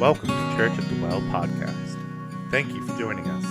[0.00, 2.00] Welcome to Church at the Well podcast.
[2.48, 3.44] Thank you for joining us.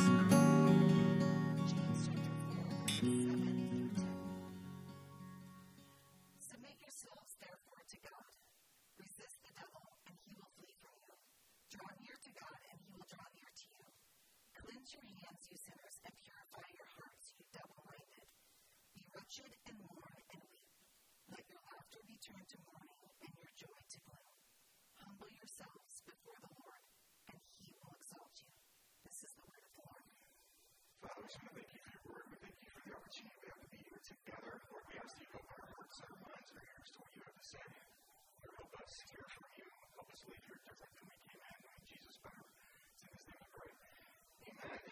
[6.41, 8.34] Submit yourselves, therefore, to God.
[8.98, 11.14] Resist the devil, and he will flee from you.
[11.70, 13.86] Draw near to God, and he will draw near to you.
[14.57, 18.25] Cleanse your hands, you sinners, and purify your hearts, you double minded.
[18.97, 20.66] Be wretched and mourn and weep.
[21.29, 24.34] Let your laughter be turned to mourning, and your joy to gloom.
[25.00, 26.84] Humble yourselves before the Lord,
[27.32, 28.52] and he will exalt you.
[29.08, 30.06] This is the word of the Lord.
[31.00, 32.26] Father, we just want to thank you for your word.
[32.30, 34.53] We thank you for the opportunity we have to be here together.
[34.70, 36.98] Lord, we ask that you open our hearts and our minds and our ears to
[37.00, 37.64] what you have to say.
[38.44, 39.67] Lord, help us hear from you.
[39.95, 42.45] Help us leave here different than we came in, knowing Jesus better.
[42.92, 43.72] It's in his name we pray.
[44.52, 44.84] Amen.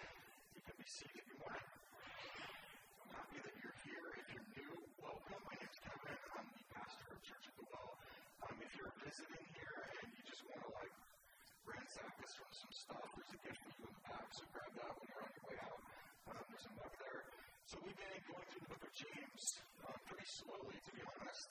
[0.56, 1.24] You can be seated.
[1.28, 1.68] Good morning.
[1.68, 4.08] I'm happy that you're here.
[4.24, 5.42] If you're new, welcome.
[5.46, 6.16] My name's Kevin.
[6.32, 7.92] I'm the pastor of Church at the Well.
[8.48, 10.94] Um, if you're visiting here and you just want to like
[11.66, 14.70] ransack us from some stuff, there's a gift for you in the back, so grab
[14.78, 15.82] that when you're on your way out.
[16.30, 17.26] Um, there's a mug there.
[17.66, 19.58] So we've been going through the book of James
[19.90, 21.50] um, pretty slowly, to be honest.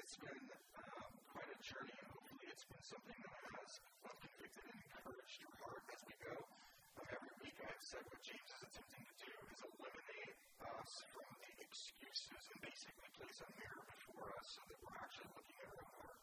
[0.00, 0.48] It's been
[0.80, 5.38] um, quite a journey, and hopefully it's been something that has both convicted and encouraged
[5.44, 6.34] your heart as we go.
[7.04, 11.28] Um, every week I've said what James is attempting to do is eliminate us from
[11.36, 15.68] the excuses and basically place a mirror before us so that we're actually looking at
[15.68, 16.18] our own heart.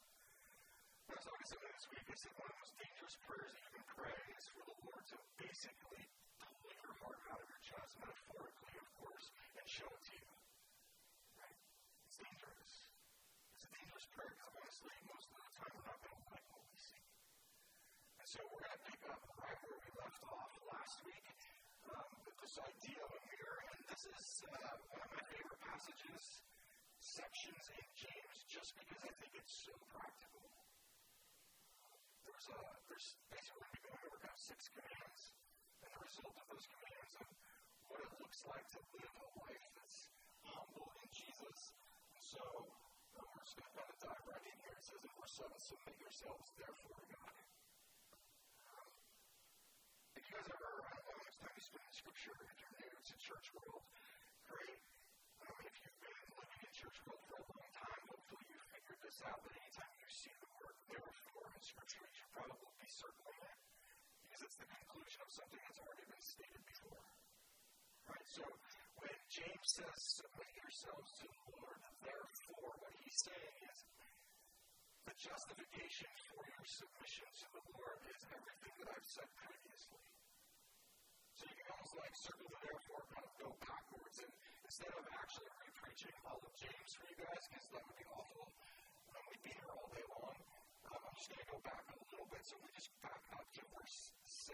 [1.11, 3.61] As I was saying this week, I said one of the most dangerous prayers that
[3.61, 6.02] you can pray is for the Lord to basically
[6.39, 9.27] pull your heart out of your chest, metaphorically, of course,
[9.59, 10.31] and show it to you.
[11.38, 11.59] Right?
[12.09, 12.73] It's dangerous.
[13.53, 16.47] It's a dangerous prayer because honestly, most of the time we're not going to like
[16.47, 17.05] what we see.
[18.17, 21.27] And so we're going to pick up right where we left off last week
[21.91, 23.59] um, with this idea of mirror.
[23.75, 24.55] And this is uh,
[24.88, 26.47] one of my favorite passages,
[27.03, 30.47] sections in James, just because I think it's so practical.
[32.23, 35.35] There's, a, there's basically going over now six commands,
[35.83, 37.29] and the result of those commands and
[37.91, 40.07] what it looks like to live a life that's
[40.47, 41.75] humble in Jesus.
[42.16, 42.44] And so
[43.19, 44.72] um, we're just going to kind of dive right in here.
[44.79, 47.35] It says in verse 7, submit yourselves therefore to God.
[48.72, 48.88] Um,
[50.31, 53.16] you guys ever, I know how time you spend in Scripture, if you're new to
[53.19, 53.84] church world,
[54.47, 54.80] great.
[55.44, 59.02] Um, if you've been living in church world for a long time, hopefully you've figured
[59.03, 59.44] this out.
[59.44, 63.59] But anytime you see the word therefore in Scripture, you should probably be circling it
[64.24, 67.03] because it's the conclusion of something that's already been stated before.
[68.08, 68.28] Right?
[68.31, 68.44] So
[69.03, 73.80] when James says, submit yourselves to the Lord, therefore, what he's saying is
[75.03, 80.20] the justification for your submission to the Lord is everything that I've said previously.
[81.41, 84.29] So you can almost like circle the therefore, kind of go backwards, and
[84.62, 88.46] instead of actually re-preaching all of James for you guys, because that would be awful,
[89.09, 90.38] um, we'd be here all day long.
[90.94, 93.50] Um, I'm just going to go back a little bit, so we just back up
[93.57, 94.53] to verse 6,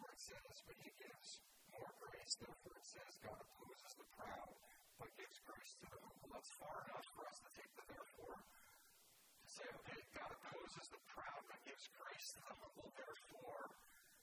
[0.00, 4.56] where it says, But he gives more grace, therefore it says, God opposes the proud,
[4.96, 6.32] but gives grace to the humble.
[6.32, 11.02] That's far enough for us to take the therefore to say, okay, God opposes the
[11.12, 13.68] proud, but gives grace to the humble, therefore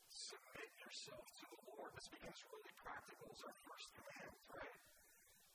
[0.09, 1.93] submit yourself to the Lord.
[1.93, 4.77] This becomes really practical as our first command, right?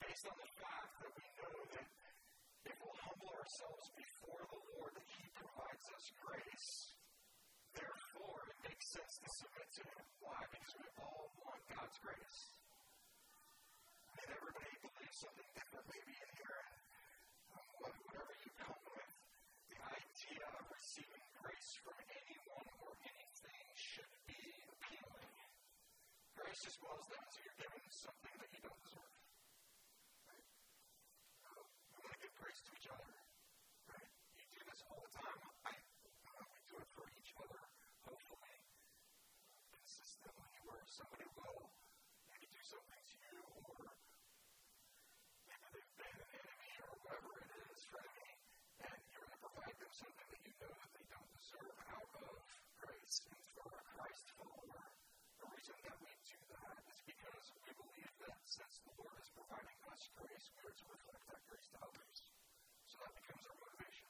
[0.03, 1.89] Based on the fact that we know that
[2.65, 6.71] if we'll humble ourselves before the Lord, that He provides us grace.
[7.77, 10.05] Therefore, it makes sense to submit to Him.
[10.23, 10.41] Why?
[10.49, 12.41] Because we all want God's grace.
[14.17, 16.63] And everybody believes something different maybe in here.
[16.65, 19.13] And um, whatever you come with,
[19.69, 24.41] the idea of receiving grace from anyone or anything should be
[24.73, 25.35] appealing.
[26.55, 29.15] Just boils down to you're given something that you don't deserve.
[30.31, 30.47] Right?
[31.93, 33.11] We want to give grace to each other.
[33.91, 34.11] Right?
[34.39, 35.41] You do this all the time.
[35.67, 37.59] I, uh, we do it for each other,
[38.07, 38.57] hopefully,
[39.77, 41.75] consistently, where somebody will
[42.33, 43.85] maybe do something to you, or
[45.51, 48.31] maybe they've been an enemy, or whatever it is, frenemy,
[48.89, 52.09] and you're going to provide them something that you know that they don't deserve out
[52.25, 52.41] of
[52.79, 53.17] grace.
[53.27, 54.87] And for Christ follower,
[55.43, 59.27] the reason that we do that is because we believe that since the Lord is
[59.35, 62.19] providing us grace, we are to reflect that grace to others.
[62.87, 64.07] So that becomes our motivation.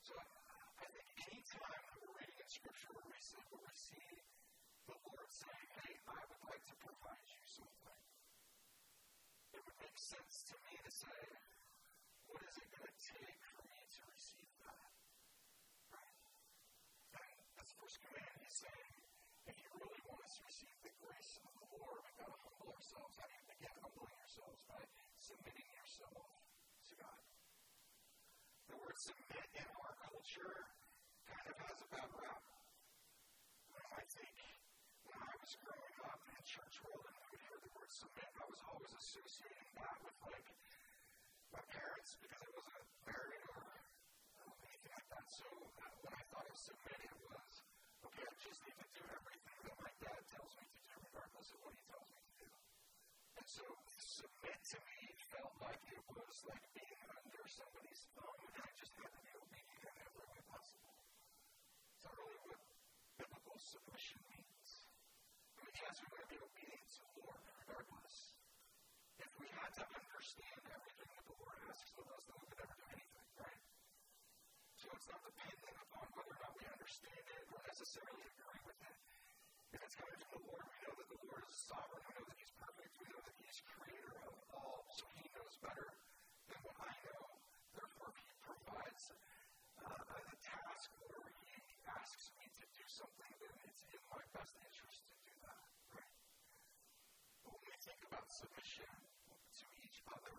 [0.00, 3.76] So I think any time that we're reading in Scripture where we see, where we
[3.76, 4.08] see
[4.88, 8.00] the Lord saying, hey, I would like to provide you something,
[9.52, 11.20] it would make sense to me to say,
[12.24, 14.88] what is it going to take for me to receive that?
[15.92, 16.16] Right?
[17.20, 18.32] And that's the first command.
[18.48, 18.92] He's saying,
[19.44, 22.38] if you really want us to receive the grace of the Lord, we've got to
[22.38, 23.18] humble ourselves.
[23.18, 24.60] How do you begin humbling yourselves?
[24.70, 24.78] By
[25.30, 26.26] submitting yourself
[26.90, 27.22] to God.
[28.66, 30.58] The word submit in our culture
[31.22, 32.42] kind of has a bad rap.
[33.94, 34.34] I think
[35.06, 38.46] when I was growing up in church world and would hear the word submit, I
[38.50, 40.50] was always associating that with like
[41.54, 43.62] my parents because it wasn't married or
[44.50, 45.26] anything like that.
[45.30, 47.54] So uh, when I thought of submit, it was
[48.02, 51.54] okay, I just need to do everything that my dad tells me to do, regardless
[51.54, 52.50] of what he tells me to do.
[53.38, 53.62] And so
[53.94, 54.99] submit to me
[55.30, 59.30] felt like it was like being under somebody's thumb, and I just had to be
[59.38, 60.90] obedient in every way possible.
[61.94, 62.58] It's not really what
[63.14, 64.90] biblical submission means.
[65.54, 68.16] I mean, yes, we want to be obedient to the Lord, regardless.
[69.22, 72.60] If we had to understand everything that the Lord asks of us, then we could
[72.66, 73.62] never do anything, right?
[74.82, 78.80] So it's not dependent upon whether or not we understand it or necessarily agree with
[78.82, 78.98] it.
[79.78, 82.02] If it's coming from the Lord, we know that the Lord is sovereign.
[82.02, 82.92] We know that He's perfect.
[82.98, 85.88] We know that He's creator of all, so He knows better
[86.50, 87.24] than what I know.
[87.74, 89.04] Therefore, He provides
[89.80, 94.54] uh, a task where He asks me to do something, then it's in my best
[94.62, 95.64] interest to do that,
[95.94, 96.14] right?
[97.44, 100.36] But when we think about submission to each other,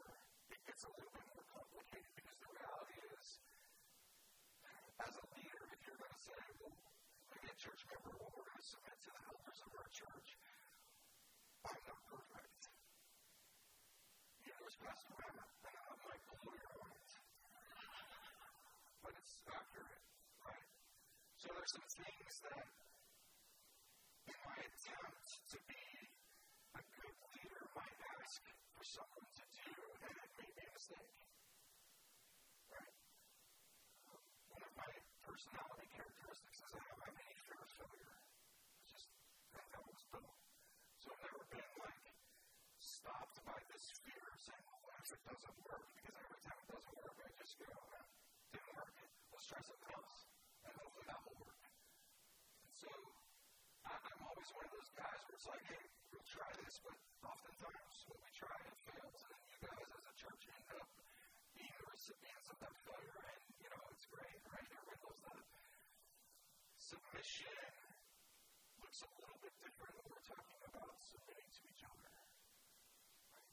[0.51, 3.25] it gets a little bit more complicated because the reality is,
[5.01, 6.75] as a leader, if you're going to say, well,
[7.31, 10.29] maybe a church member, well, we're going to submit to the elders of our church,
[11.65, 12.50] I'm not perfect.
[14.81, 17.11] And I might blow your mind.
[19.05, 20.05] But it's accurate,
[20.41, 20.69] right?
[21.37, 22.65] So there's some things that,
[24.25, 25.85] in my attempt to be
[26.73, 28.41] a good leader, might ask
[28.73, 29.69] for someone to do,
[30.01, 31.13] and it may be a mistake.
[32.73, 32.97] Right?
[34.49, 34.91] One of my
[35.21, 38.17] personality characteristics is I have any fear of failure.
[38.81, 39.13] It's just,
[39.53, 40.41] that, that was built.
[41.05, 42.01] So I've never been like
[43.01, 45.89] stopped by this fear saying, well, what if it doesn't work?
[45.97, 48.05] Because every time it doesn't work, I just go, oh,
[48.53, 48.93] didn't work.
[49.33, 50.15] Let's try something else.
[50.61, 51.61] And hopefully that will work.
[52.61, 52.91] And so
[53.89, 55.83] I, I'm always one of those guys where it's like, hey,
[56.13, 56.93] we'll try this, but
[57.25, 59.21] oftentimes when we try, it fails.
[59.33, 60.89] And you guys as a church end up
[61.57, 63.17] being the recipients of that failure.
[63.17, 64.69] And, you know, it's great, right?
[64.77, 65.73] Everybody knows that.
[66.77, 67.57] Submission
[68.77, 72.11] looks a little bit different when we're talking about submitting to each other.
[73.31, 73.47] Right?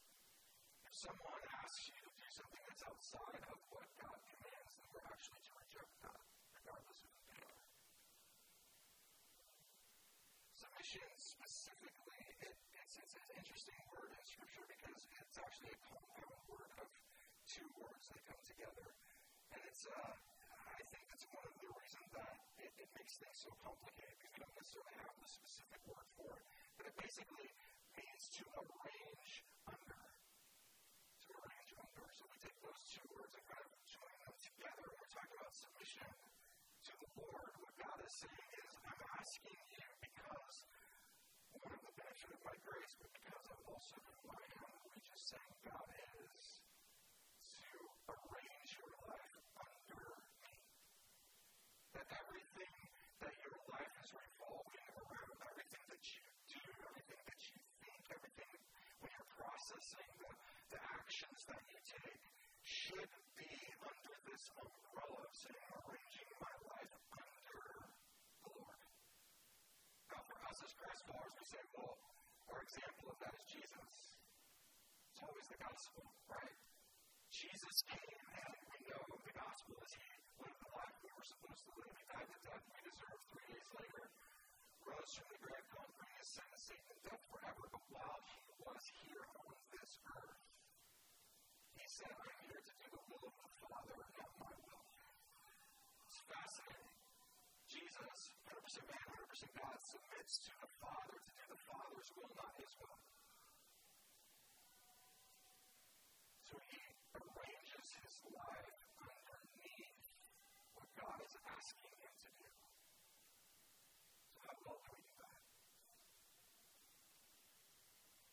[0.87, 5.06] If someone asks you to do something that's outside of what God commands, then we're
[5.06, 6.22] actually to reject that,
[6.58, 7.62] regardless of who they are.
[10.58, 16.40] Submission specifically, it, it's, it's an interesting word in Scripture because it's actually a compound
[16.50, 16.90] word of
[17.46, 18.90] two words that come together.
[19.54, 23.38] And it's, uh, I think that's one of the reasons that it, it makes things
[23.38, 26.44] so complicated because we don't necessarily have the specific word for it.
[26.74, 27.48] But it basically
[27.94, 30.02] means to arrange under.
[31.28, 32.04] To arrange under.
[32.14, 34.86] So we take those two words and kind of join them together.
[34.90, 37.52] We're talking about submission to the Lord.
[37.62, 40.56] What God is saying is, I'm asking you because
[41.54, 44.98] one of the benefits of my grace, but because of also who I am, we
[45.06, 45.86] just saying God
[46.18, 46.64] is
[47.62, 47.70] to
[48.10, 50.02] arrange your life under
[50.42, 50.54] me.
[51.94, 52.74] That everything
[53.22, 58.54] that your life is revolving around, everything that you do, everything that you think, everything
[58.98, 60.30] when you're processing the,
[60.74, 62.27] the actions that you take
[62.68, 63.48] should be
[63.80, 67.60] under this umbrella of saying, arranging my life under
[68.44, 68.80] the Lord.
[70.12, 71.96] Now, for us as Christ followers, we say, well,
[72.52, 74.20] our example of that is Jesus.
[75.08, 76.58] It's always the gospel, right?
[77.32, 80.08] Jesus came, and we know the gospel is He
[80.44, 81.94] lived the life we were supposed to live.
[81.96, 84.04] He died the death we deserved three days later,
[84.84, 87.64] rose from the grave, conquering His sin Satan death forever.
[87.72, 90.44] But while He was here on this earth,
[91.78, 94.82] He said, I'm here to do the will of the Father, not my will.
[96.06, 96.92] It's fascinating.
[97.68, 98.18] Jesus,
[98.48, 102.72] 100% man, 100% God, submits to the Father to do the Father's will, not His
[102.80, 102.98] will.
[106.48, 106.80] So he
[107.12, 110.08] arranges his life underneath
[110.72, 112.48] what God is asking him to do.
[114.32, 115.44] So how well do we do that?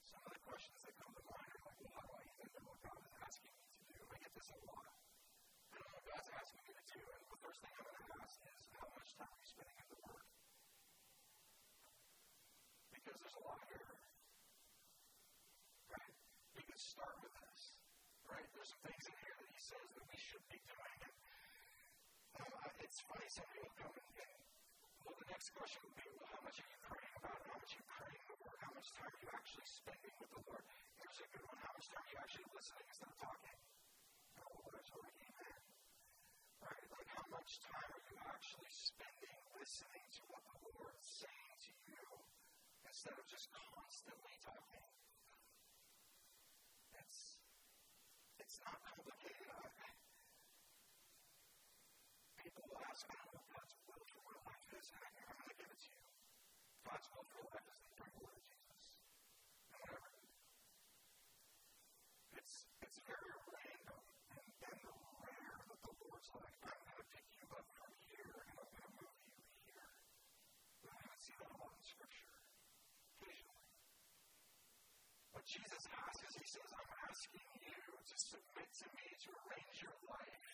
[0.08, 2.48] Some of the questions that come to mind are like, well, how do I even
[2.56, 4.00] know what God is asking me to do?
[4.00, 4.96] I get this a lot.
[4.96, 8.04] I don't know what God's asking me to do, and the first thing I'm going
[8.04, 10.28] to ask is, how much time are you spending in the Word?
[12.92, 13.96] Because there's a lot here.
[15.88, 16.16] Right?
[16.52, 17.80] We can start with this.
[18.28, 18.44] Right?
[18.52, 21.00] There's some things in here that he says that we should be doing.
[22.36, 24.32] And uh, it's funny, somebody will come and, and
[25.08, 27.40] well, the next question would be, well, how much are you praying about?
[27.48, 28.60] How much are you praying the Word?
[28.60, 30.68] How much time are you actually spending with the Lord?
[31.00, 31.56] Here's a good one.
[31.64, 33.56] How much time are you actually listening instead of talking?
[34.44, 35.35] Oh, well, there's already amen.
[37.26, 41.74] How much time are you actually spending listening to what the Lord is saying to
[41.90, 42.06] you
[42.86, 44.86] instead of just constantly talking.
[47.02, 47.42] It's,
[48.38, 49.42] it's not complicated.
[49.58, 49.90] I,
[52.46, 55.74] people will ask me what God's will for my life is, and I'm going give
[55.74, 56.06] it to you.
[56.86, 59.02] God's will for life is the Lord Jesus.
[59.74, 60.14] And whatever.
[62.38, 64.78] It's, it's very random and, and
[65.26, 66.85] rare that the Lord's like,
[75.36, 79.78] What Jesus asks is, He says, I'm asking you to submit to me, to arrange
[79.84, 80.50] your life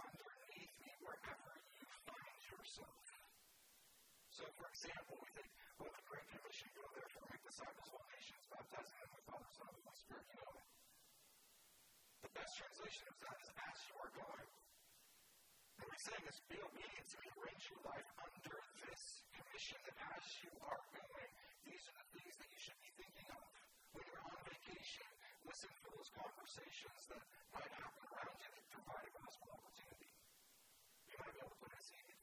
[0.00, 3.04] underneath me wherever you find yourself.
[4.32, 8.08] So, for example, we think, well, the Great Commission, go therefore make disciples of all
[8.16, 10.26] nations, baptizing them in the Father, Son, and Holy Spirit.
[10.34, 10.56] You know,
[12.26, 14.55] the best translation of that is as you are going.
[15.80, 18.56] What he's saying is be obedient to me, arrange your life under
[18.86, 19.02] this
[19.32, 21.30] commission that as you are going,
[21.68, 23.44] these are the things that you should be thinking of.
[23.92, 25.08] When you're on vacation,
[25.44, 30.10] listen for those conversations that might happen around you that provide a gospel opportunity.
[31.08, 32.16] You might be able to put a seed.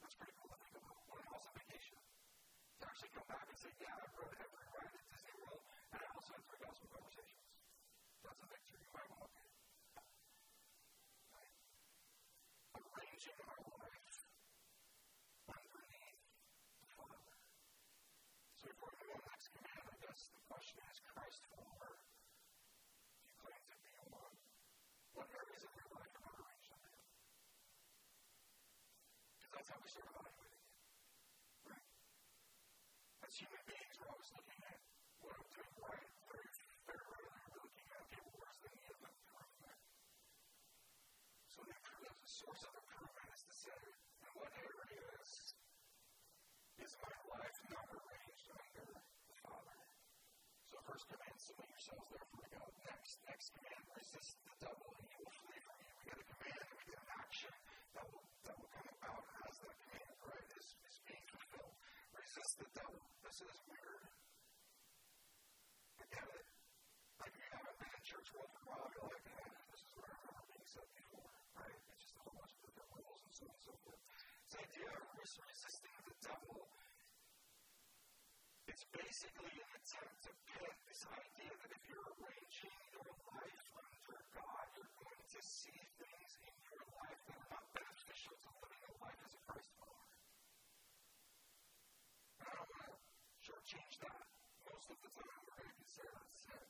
[0.00, 0.96] That's pretty cool to think about.
[1.08, 4.66] When I was on vacation, to actually come back and say, yeah, I wrote every
[4.74, 7.48] ride at Disney World, and I also had three gospel conversations.
[8.20, 9.32] That's a victory you might want.
[11.32, 11.52] Right?
[12.76, 14.16] Arranging our life
[15.48, 16.20] underneath
[16.84, 17.32] the Father.
[18.60, 21.40] So before we move on to the next command, I guess the question is Christ
[21.48, 21.94] follower.
[21.94, 24.34] If you claim to be one,
[25.14, 27.06] what areas of your life are not arranged under Him?
[29.36, 30.74] Because that's how we start evaluating it.
[31.68, 31.86] Right?
[33.24, 34.78] As human beings, we're always looking at
[35.20, 36.08] what I'm doing right.
[36.24, 36.48] Very,
[36.88, 39.80] very rarely are we looking at, okay, well, where's the need of improvement?
[41.52, 43.80] So the improvement, the source of improvement is to say,
[44.20, 45.32] in what areas
[46.76, 49.80] is my life not arranged under the Father?
[50.68, 52.70] So first command, submit yourselves therefore to God.
[52.84, 55.92] Next, next command, resist the devil and he will flee from you.
[55.96, 57.54] We get a command and we get an action
[57.96, 61.76] that will, that will come about as that command, right, is, is being fulfilled.
[62.12, 63.00] Resist the devil.
[63.24, 64.04] This is weird.
[65.96, 66.44] I get it.
[67.24, 70.12] Like you haven't been in church world for a while, like, eh, this is what
[70.12, 71.78] I remember being said before, right?
[71.88, 74.02] It's just a whole bunch of different rules and so on and so forth.
[74.44, 75.08] This idea of
[75.42, 76.68] resisting the devil
[78.74, 84.18] it's basically an attempt to pin this idea that if you're arranging your life under
[84.34, 88.82] God, you're going to see things in your life that are not beneficial to living
[88.88, 90.10] a life as a Christ follower.
[92.40, 92.98] I don't want to
[93.44, 94.26] shortchange that.
[94.66, 96.66] Most of the time, we're going to consider that sin.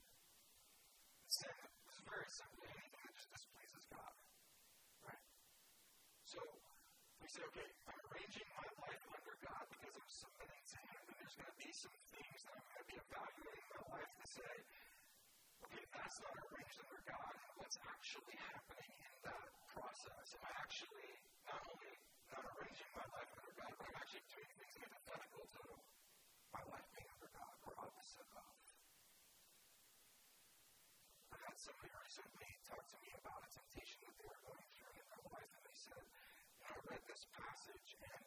[1.31, 1.57] Sin
[1.89, 4.15] is very simply anything that just displeases God.
[5.09, 5.25] Right?
[6.27, 6.43] So,
[7.23, 11.15] we say, okay, I'm arranging my life under God because I'm submitting to Him, and
[11.35, 14.27] there's going to be some things that I'm going to be evaluating my life to
[14.39, 14.55] say,
[15.67, 20.27] okay, that's not arranged under God, what's actually happening in that process?
[20.39, 21.11] Am I actually
[21.51, 21.91] not only
[22.31, 25.65] not arranging my life under God, but I'm actually doing things antithetical to
[26.55, 28.55] my life being under God, or opposite of?
[31.35, 34.95] I had somebody recently talk to me about a temptation that they were going through
[35.03, 38.23] in their life, and they said, you know, I read this passage, and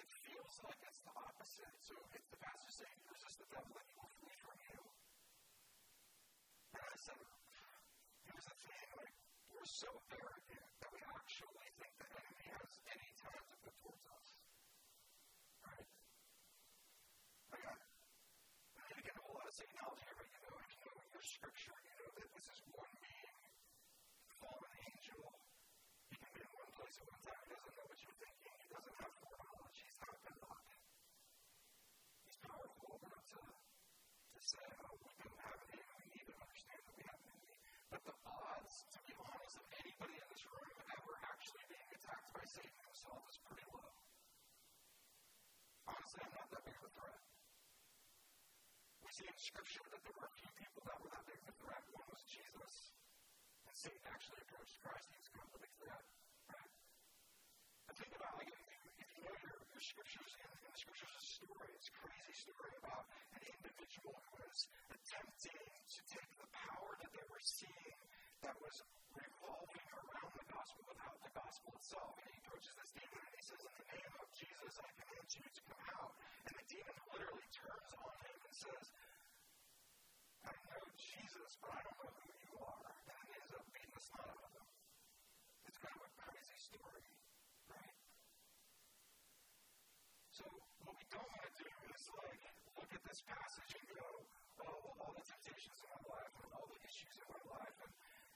[0.00, 1.01] it feels like it's
[1.42, 1.74] opposite.
[1.82, 4.78] So if the passage saying, resist the devil and he will flee from you.
[6.78, 7.18] And I said,
[8.30, 9.10] here's the thing, like,
[9.50, 14.06] we're so arrogant that we actually think the enemy has any time to put towards
[14.06, 14.28] us.
[15.66, 15.90] Right?
[17.50, 20.54] Like, I, I need to get a whole lot of technology here, but you know,
[20.62, 23.38] you know your scripture, you know that this is one being,
[24.38, 25.26] fallen angel.
[26.06, 27.42] He can be in one place at one time.
[27.42, 28.54] He doesn't know what you're thinking.
[28.62, 29.78] He doesn't have foreknowledge.
[29.82, 30.62] He's not God.
[32.26, 36.00] He's powerful enough to, to say, oh, we don't have an enemy.
[36.00, 37.56] We need to understand that we have an enemy.
[37.92, 42.30] But the odds, to be honest, of anybody in this room ever actually being attacked
[42.32, 43.92] by Satan himself is pretty low.
[45.92, 47.20] Honestly, I'm not that big of a threat.
[49.01, 51.84] We see in Scripture that there were a few people that were that a threat.
[51.92, 52.96] One was Jesus.
[53.68, 55.04] And Satan actually approached Christ.
[55.12, 56.04] He was a big threat.
[56.48, 56.72] Right?
[57.92, 60.80] And think about like, if you, if you know your, your scriptures, in, in the
[60.80, 63.04] scriptures, is a story, it's a crazy story about
[63.36, 64.58] an individual who was
[64.96, 68.00] attempting to take the power that they were seeing
[68.48, 68.80] that was
[69.12, 72.16] revolving around the gospel without the gospel itself.
[72.16, 75.28] And he approaches this demon and he says, In the name of Jesus, I command
[75.36, 76.16] you to come out.
[76.48, 78.86] And the demon literally turns on him and says,
[80.44, 82.84] I know Jesus, but I don't know who you are.
[83.08, 84.68] And he ends up beating the snot out of him.
[85.64, 87.00] It's kind of a crazy story,
[87.72, 87.96] right?
[90.36, 90.44] So
[90.84, 92.44] what we don't want to do is like
[92.76, 94.04] look at this passage and go,
[94.68, 97.76] oh, well, all the temptations in my life and all the issues in my life,
[97.88, 97.92] and,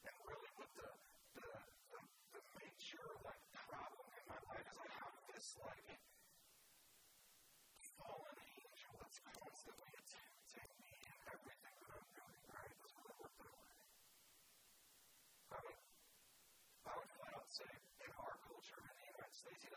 [0.09, 0.89] and really what the,
[1.37, 1.49] the,
[1.93, 2.01] the,
[2.33, 6.01] the major like problem in my life is I have this like
[7.97, 12.69] fallen angel that's constantly attempting me in everything that I'm doing, right?
[12.69, 13.73] It doesn't really work that way.
[15.49, 15.81] I would,
[16.85, 17.73] I would flat out say
[18.05, 19.73] in our culture in the United States, he doesn't have to do a whole lot
[19.73, 19.73] of work.
[19.73, 19.73] Right?
[19.73, 19.76] I mean, we're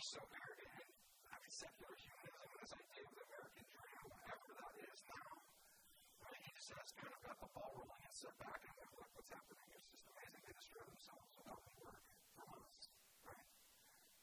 [0.00, 0.90] so arrogant.
[1.28, 5.44] I mean, secular humanism this idea of the American dream, whatever that is now.
[6.24, 9.12] Mean, he just has kind of got the ball rolling and sit back and look
[9.12, 9.68] what's happening.
[9.76, 10.40] It's just amazing.
[10.40, 12.00] They destroy themselves without any work
[12.32, 12.90] from us.
[13.28, 13.44] Right?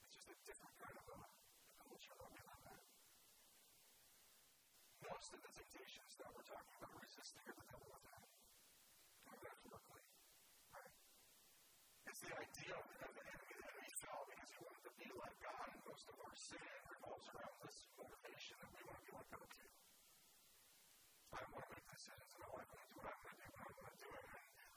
[0.09, 1.19] It's just a different kind of a
[1.77, 2.81] culture that we live in.
[5.07, 8.27] Of the temptations that we're talking about resisting are the devil within.
[9.29, 10.03] Metaphorically.
[10.73, 10.93] Right?
[12.17, 13.45] It's the idea of the enemy.
[13.45, 16.65] The enemy fell because he wanted to be like God, and most of our sin
[16.89, 19.69] revolves around this motivation that we want to be like God too.
[21.29, 23.69] I want to make decisions in my life, and what I'm going to do, what
[23.69, 24.25] I'm going to do, and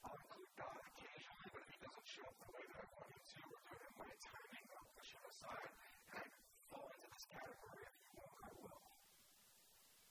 [0.04, 3.08] I'll include God occasionally, but if he doesn't show up the way that I want
[3.08, 5.72] him to, or do it in my timing, I'll push him aside,
[6.12, 6.28] and I
[6.68, 8.84] fall into this category of you won't, I will.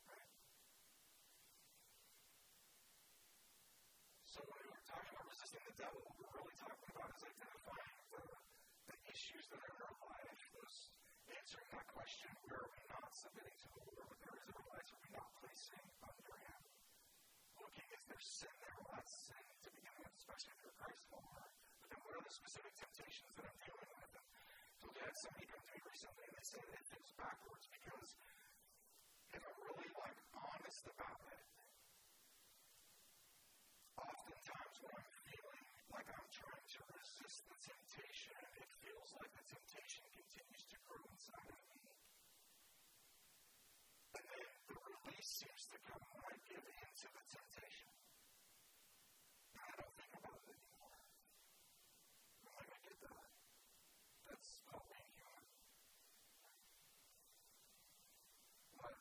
[0.10, 0.34] Right?
[4.26, 7.98] So when we're talking about resisting the devil, what we're really talking about is identifying
[8.14, 8.24] the,
[8.94, 10.76] the issues that are in our life, those
[11.34, 14.90] answering that question, where are we not submitting to the Lord, areas of our lives
[14.94, 16.62] are not placing under Him?
[17.62, 18.76] Looking, is there sin there?
[18.82, 21.48] Well, that's sin to begin with, especially if you're a follower.
[21.84, 24.12] But then what are the specific temptations that I'm dealing with?
[24.18, 24.26] And
[24.80, 28.10] so we had somebody come to me recently and they said it feels backwards because
[29.36, 31.46] if I'm really like honest about it,
[34.00, 39.46] oftentimes when I'm feeling like I'm trying to resist the temptation, it feels like the
[39.46, 41.84] temptation continues to grow inside of me.
[44.16, 47.94] And then the release seems to come when I give in to the temptation.
[49.54, 50.98] And I don't think about it anymore.
[52.46, 53.30] I'm like, I get that.
[54.30, 55.46] That's not being human.
[58.80, 58.98] But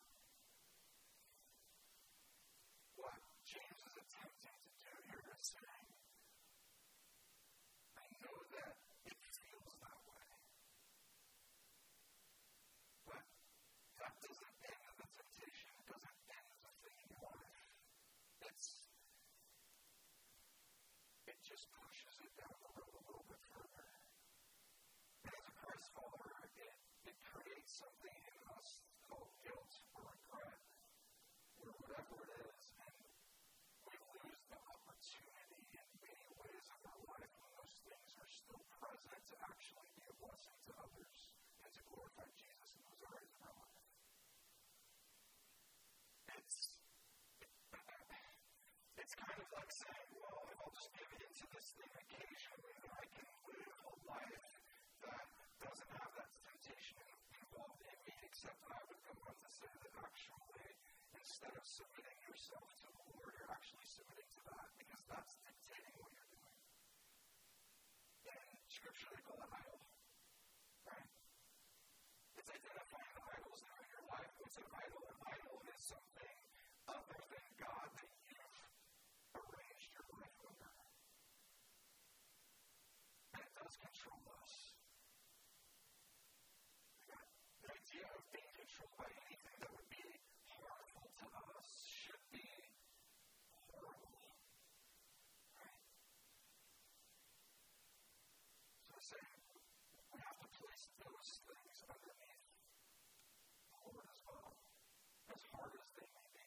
[2.99, 5.88] what James is attempting to do here is saying,
[7.99, 8.75] I know that
[9.09, 10.29] it feels that way.
[13.07, 13.25] But
[14.03, 17.62] that doesn't end the temptation, it doesn't end the thing in your life.
[18.51, 18.69] It's
[21.31, 23.89] it just pushes it down the road a little bit further.
[25.33, 26.77] As a Christ follower, it,
[27.09, 30.61] it creates something in us called guilt or regret
[31.65, 32.65] or whatever it is.
[32.85, 32.93] And
[33.81, 38.65] we lose the opportunity in many ways of our life when those things are still
[38.69, 41.33] present to actually be a blessing to others
[41.65, 43.89] and to glorify Jesus in those areas of our life.
[46.45, 46.77] It's
[49.01, 50.38] it's kind of like saying, well,
[50.69, 54.53] I'll just give in to this thing occasionally, then I can live a life
[55.01, 55.25] that
[55.65, 57.01] doesn't have that temptation
[57.41, 60.69] involved in me, except I would go on to say that actually,
[61.17, 65.97] instead of submitting yourself to the Lord, you're actually submitting to that because that's dictating
[66.05, 66.61] what you're doing.
[68.29, 69.81] In Scripture, they call it idol,
[70.85, 71.09] right?
[72.37, 74.37] It's identifying the idols that are in your life.
[74.37, 75.01] Idol?
[75.01, 76.37] An idol is something
[76.93, 78.61] other than God that you've
[79.39, 80.73] arranged your life under.
[83.39, 84.55] And it does control us.
[87.07, 90.09] The idea of being controlled by anything that would be
[90.49, 92.49] harmful to us should be
[93.69, 94.33] horrible.
[95.61, 95.85] Right?
[98.89, 99.39] So I'm saying
[100.09, 102.43] we have to place those things underneath
[103.71, 104.57] the Lord as well,
[105.31, 106.47] as hard as they may be.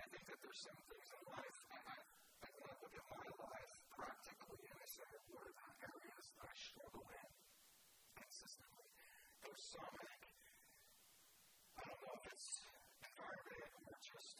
[0.00, 3.06] I think that there's some things in life, and I, I when I look at
[3.12, 7.28] my life practically, and I say, what are the areas that I struggle in
[8.16, 8.88] consistently?
[9.44, 10.40] There's some, I think,
[11.76, 12.48] I don't know if it's
[13.04, 14.36] environment or just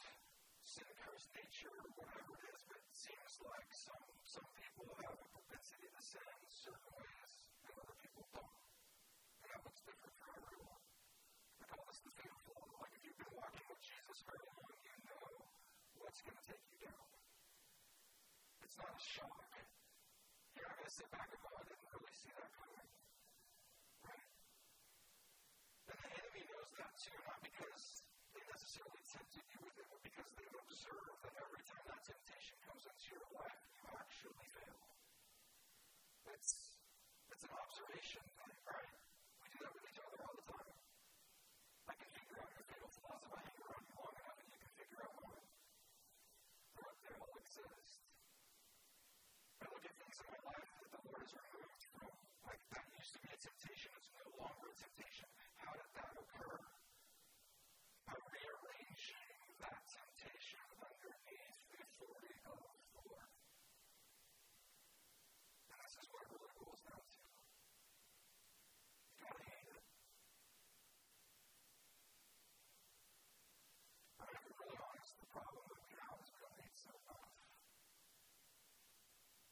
[0.65, 5.17] sin cursed nature or whatever it is, but it seems like some some people have
[5.17, 7.33] a propensity to sin in certain ways
[7.65, 8.61] and other people don't.
[9.41, 10.85] And that looks different for everyone.
[11.61, 12.65] I call this the flaw.
[12.81, 14.89] Like if you've been walking with Jesus very long, you
[16.21, 17.09] what's going to take you down.
[18.61, 19.41] It's not a shock.
[20.53, 22.89] You're not going to sit back and go, I didn't really see that coming.
[24.05, 24.29] Right?
[25.89, 28.05] And the enemy knows that too, not because
[28.37, 32.57] they necessarily tempted you with it, but because they've observed that every time that temptation
[32.69, 34.81] comes into your life, you actually fail.
[36.37, 36.85] It's,
[37.33, 38.93] it's an observation thing, right?
[51.11, 51.85] Lord is removed
[52.71, 55.25] from, used to be a temptation, it's no longer a temptation.
[55.57, 56.61] How did that occur?
[58.05, 63.33] By rearranging that temptation underneath the authority of the Lord.
[65.73, 67.25] And this is what it really boils down to.
[67.25, 67.33] You
[69.25, 69.85] gotta hate it.
[74.21, 76.77] I mean, if we're really honest, the problem that we have is we don't hate
[76.77, 77.33] so much.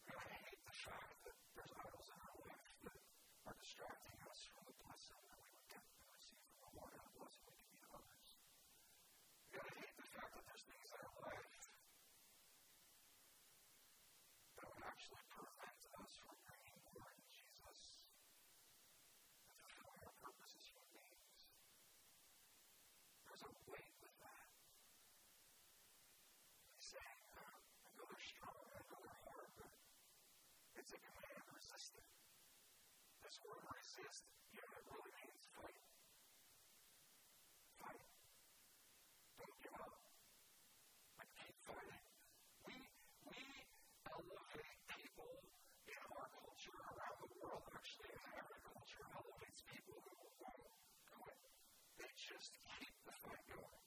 [0.04, 2.92] We gotta hate the fact that there's idols in our life that
[3.48, 6.92] are distracting us from the blessing that we would get and receive from the Lord
[6.92, 8.28] and the blessing we can be to others.
[9.48, 11.48] We gotta hate the fact that there's things in our life
[14.58, 18.04] that would actually prevent us from bringing glory to Jesus
[19.48, 21.40] and fulfilling our purpose as human beings.
[23.38, 24.50] There's a weight with that.
[26.74, 29.70] He's saying, I know they're strong, I know they're hard, but
[30.74, 32.08] it's a command, resist it.
[33.22, 35.78] This word resist, you know, it really means fight.
[37.78, 38.02] Fight.
[39.38, 39.94] Don't give up.
[41.22, 42.02] Like keep fighting.
[42.66, 42.74] We
[43.22, 43.38] we
[44.02, 45.30] elevate people
[45.86, 50.74] in our culture around the world, actually in every culture elevates people who won't
[51.22, 51.38] quit.
[52.02, 53.84] They just keep the fight going.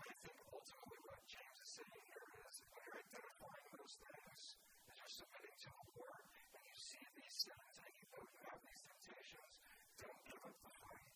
[0.00, 4.40] I think ultimately what James is saying here is when you're identifying those things,
[4.88, 6.24] as you're submitting to the Lord,
[6.56, 9.52] and you see these sins and you know you have these temptations,
[10.00, 11.12] don't give up the fight.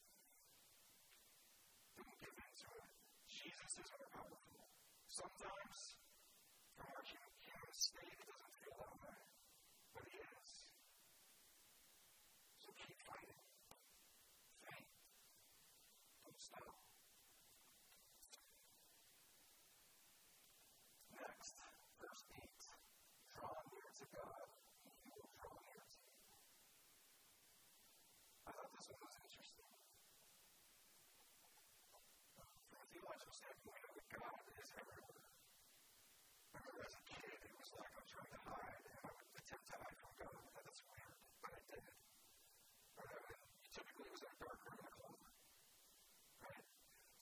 [1.96, 2.90] Don't give in to it.
[3.28, 4.60] Jesus is more powerful.
[5.08, 5.78] Sometimes,
[6.76, 9.20] from our human, human state, it doesn't feel that way,
[9.96, 10.50] but he is.
[12.60, 13.40] So keep fighting.
[14.64, 14.88] Faint.
[16.24, 16.76] Don't stop.
[21.16, 21.56] Next,
[22.00, 22.48] verse 8.
[23.34, 24.46] Draw near to God,
[24.84, 26.20] and he will draw near to you.
[28.46, 29.72] I thought this one was interesting.
[32.40, 35.28] From a theological standpoint, we know that God is everywhere.
[36.50, 39.10] I remember as a kid, it was like I was trying to hide, and I
[39.14, 40.40] would attempt to hide from God.
[40.40, 41.84] And that's weird, but I did.
[42.98, 43.10] Right?
[43.10, 43.40] I mean,
[43.70, 45.34] typically, it was in a dark room in a closet.
[46.42, 46.66] Right?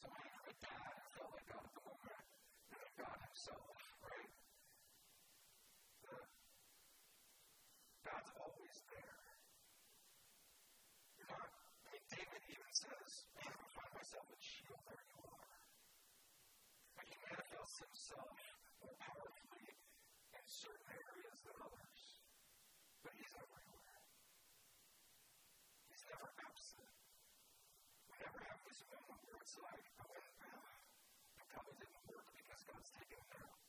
[0.00, 2.24] So when I heard dad, I felt like God at the moment,
[2.72, 4.32] and then God Himself, right?
[6.02, 6.16] The,
[8.04, 9.20] God's always there.
[11.18, 15.18] You're not, I mean, David even says, Man, I find myself in Sheol, there you
[15.28, 15.52] are.
[16.96, 17.16] But He
[17.68, 18.40] manifests Himself
[18.80, 19.68] more powerfully
[20.32, 22.00] in certain areas than others.
[23.04, 24.00] But He's everywhere.
[25.92, 26.96] He's never absent.
[28.08, 30.64] We never have this moment where it's like, oh, well,
[31.36, 33.60] it probably didn't work because God's taken it out.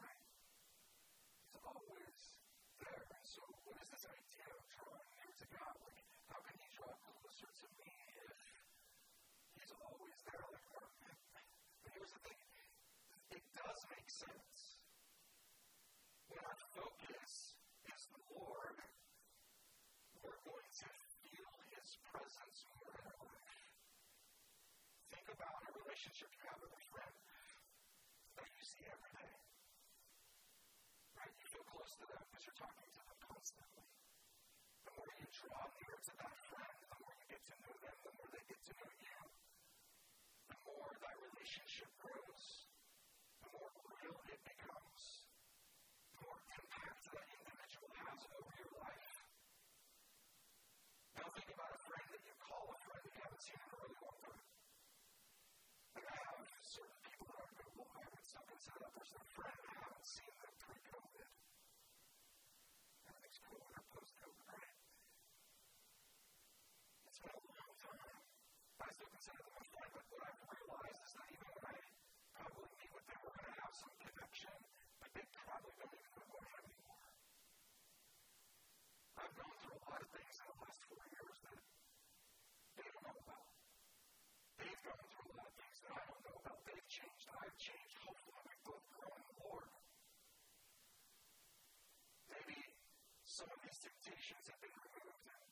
[0.00, 0.24] Right?
[1.52, 2.20] He's always
[2.80, 3.04] there.
[3.12, 5.74] And so, what is this idea of drawing near to God?
[5.84, 6.00] Like,
[6.32, 7.92] how can He draw closer to me
[8.24, 10.48] if He's always there?
[10.48, 11.48] Like,
[11.84, 12.40] but here's the thing
[13.30, 14.82] it does sense.
[16.26, 17.54] When our focus
[17.86, 18.78] is the Lord,
[20.18, 20.88] we're going to
[21.22, 23.62] feel His presence more our life.
[25.14, 27.14] Think about a relationship you have with a friend
[28.34, 29.34] that you see every day.
[31.14, 31.34] Right?
[31.38, 33.86] You feel close to them because you're talking to them constantly.
[34.86, 37.96] The more you draw near to that friend, the more you get to know them,
[38.02, 39.18] the more they get to know you.
[40.50, 42.69] The more that relationship grows, more
[44.30, 45.02] it becomes,
[46.18, 49.10] more impact that individual has over your life.
[51.14, 53.70] Now think about a friend that you call a friend that you haven't seen in
[53.70, 54.44] a really long time.
[55.94, 59.18] Like I have certain people that I go, well, I would still consider that person
[59.20, 59.58] a friend.
[59.60, 61.30] I haven't seen them pre-COVID.
[63.10, 64.74] Everything's cool when they're post-COVID, right?
[67.10, 68.22] It's been a long time.
[68.80, 71.76] I still consider them a friend, but what I've realized is that even when I
[72.34, 74.56] probably meet with them, we're going to have some connection,
[74.99, 77.06] but they probably don't even know who I am anymore.
[79.18, 81.60] I've gone through a lot of things in the last four years that
[82.78, 83.46] they don't know about.
[84.60, 86.58] They've gone through a lot of things that I don't know about.
[86.64, 87.26] They've changed.
[87.34, 87.96] I've changed.
[88.06, 89.70] Hopefully, we've both grown Lord.
[92.30, 92.58] Maybe
[93.26, 95.42] some of these temptations have been removed and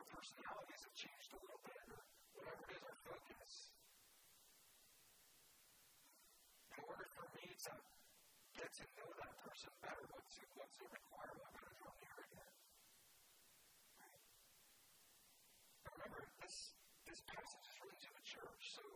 [0.00, 2.00] our personalities have changed a little bit, or
[2.40, 3.52] whatever it is, our focus.
[6.72, 7.91] In order for me to
[8.62, 10.06] get to know that person better?
[10.14, 11.34] What's it, what's it require?
[11.34, 12.52] I'm going to draw near again.
[13.98, 14.22] Right?
[15.82, 18.86] Now remember, this, this passage is really to the church, so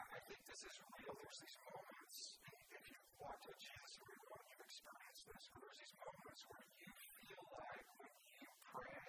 [0.00, 1.12] I, think this is real.
[1.20, 2.40] There's these moments,
[2.72, 6.40] if you walk to Jesus or you want, you experience this, where there's these moments
[6.48, 6.88] where you
[7.20, 9.04] feel like when you pray,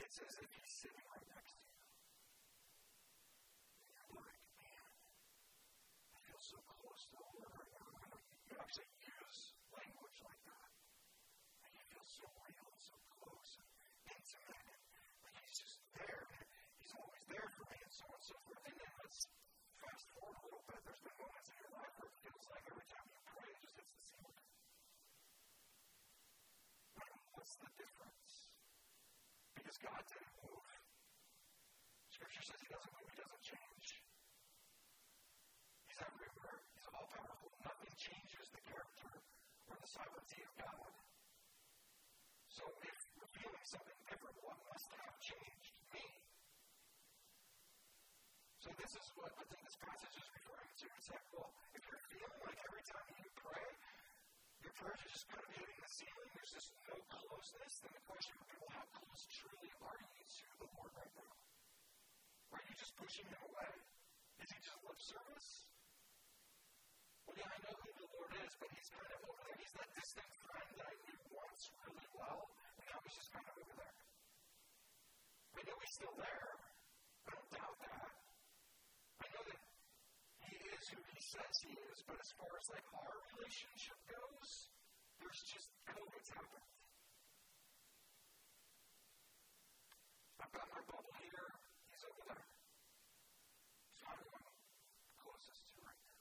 [0.00, 1.59] it's as if he's sitting right next to
[18.66, 19.24] then let's
[19.80, 20.80] fast forward a little bit.
[20.84, 23.60] There's been moments in your life where it feels like every time you pray, it
[23.64, 24.46] just hits the ceiling.
[27.32, 28.32] What's the difference?
[29.56, 30.68] Because God didn't move.
[32.12, 33.86] Scripture says He doesn't move, He doesn't change.
[35.88, 37.48] He's everywhere, He's all powerful.
[37.64, 39.10] Nothing changes the character
[39.72, 40.92] or the sovereignty of God.
[42.52, 45.72] So if we're feeling something different, what must have changed?
[45.96, 46.04] Me.
[48.70, 50.86] So this is what I think this passage is referring to.
[50.94, 53.66] It's like, well, if you're feeling like every time you pray,
[54.62, 58.04] your prayers are just kind of hitting the ceiling, there's just no closeness, then the
[58.06, 61.34] question would be, well, how close truly are you to the Lord right now?
[62.54, 63.74] Are you just pushing him away?
[64.38, 65.50] Is he just lip service?
[67.26, 69.58] Well, yeah, I know who the Lord is, but he's kind of over there.
[69.58, 72.46] He's that distant friend that I knew once really well,
[72.78, 73.98] and now he's just kind of over there.
[75.58, 76.54] I know he's still there.
[77.26, 78.14] I don't doubt that.
[79.20, 79.60] I know that
[80.48, 84.72] he is who he says he is, but as far as like our relationship goes,
[85.20, 86.72] there's just COVID's happened.
[90.40, 91.48] I've got my bubble here,
[91.92, 92.48] he's over there.
[94.00, 94.46] So I'm the one
[95.20, 96.20] closest to right now.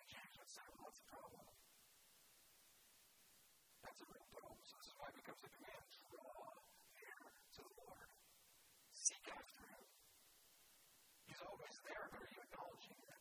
[0.00, 1.44] And James would say, well, what's the problem?
[3.84, 4.56] That's a real problem.
[4.64, 5.84] So this is why it becomes a command.
[6.08, 6.48] Draw
[6.96, 8.08] near to the Lord.
[8.96, 9.84] Seek after him.
[11.28, 13.20] He's always there, but are you acknowledging it?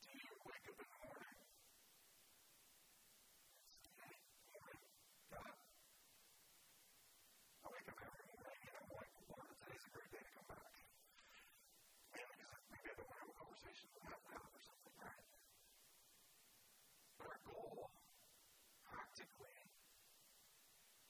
[0.00, 1.38] Do you wake up in the morning?
[3.84, 4.10] Say,
[4.48, 4.80] morning,
[5.28, 5.54] God.
[7.60, 10.48] I wake up every morning and I'm like, Lord, today's a great day to come
[10.48, 10.72] back.
[12.16, 14.94] Man, because maybe I don't want to have a conversation with that now or something,
[15.04, 15.26] right?
[17.20, 17.92] But our goal,
[18.88, 19.58] practically,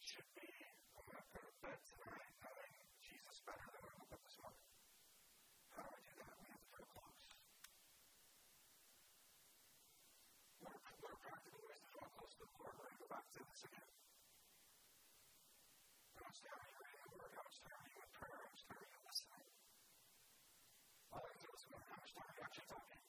[0.03, 0.51] should be
[0.95, 4.23] I'm going to go to bed tonight knowing Jesus better than when I woke up
[4.25, 4.65] this morning.
[5.75, 6.33] How do I do that?
[6.39, 7.25] We have to pray close.
[10.65, 12.73] What are, what are practical ways to draw close to the Lord?
[12.79, 13.91] We're going to go back to this again.
[16.15, 16.33] How much time are you reading the Word?
[16.33, 16.33] How much time are you in prayer?
[16.33, 16.34] How much time are you listening?
[21.15, 23.05] All I can do is how much time are you actually talking?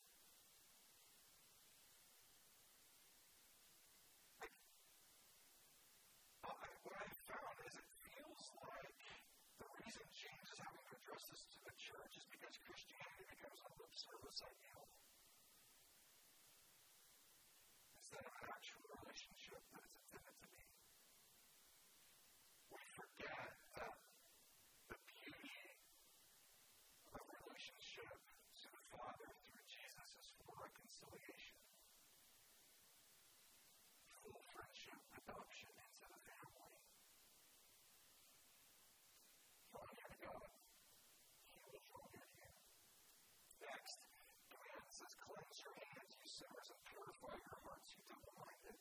[6.86, 9.02] what I found is it feels like
[9.58, 13.58] the reason James is having to address this to the church is because Christianity becomes
[13.66, 14.86] a lip service ideal.
[17.98, 20.62] Instead of an actual relationship that it's intended to be.
[22.70, 23.50] We forget
[23.82, 23.98] that
[24.94, 25.58] the beauty
[27.18, 28.14] of relationship
[28.62, 31.66] to the Father through Jesus is for reconciliation
[34.26, 36.82] full friendship, adoption into the family.
[39.70, 40.50] Draw near to God.
[41.54, 42.54] He will draw near to you.
[43.62, 44.02] Next,
[44.50, 48.80] command says, cleanse your hands, you sinners, and purify your hearts, you double-minded.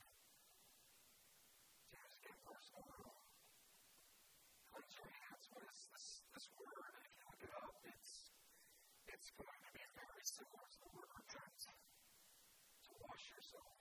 [1.93, 3.21] James again personal rule.
[4.73, 5.45] Cleanse your hands.
[5.53, 6.93] What is this, this word?
[7.05, 8.33] If you look it up, it's
[9.13, 11.61] it's going to be very similar to the word repent.
[11.63, 13.79] To wash yourself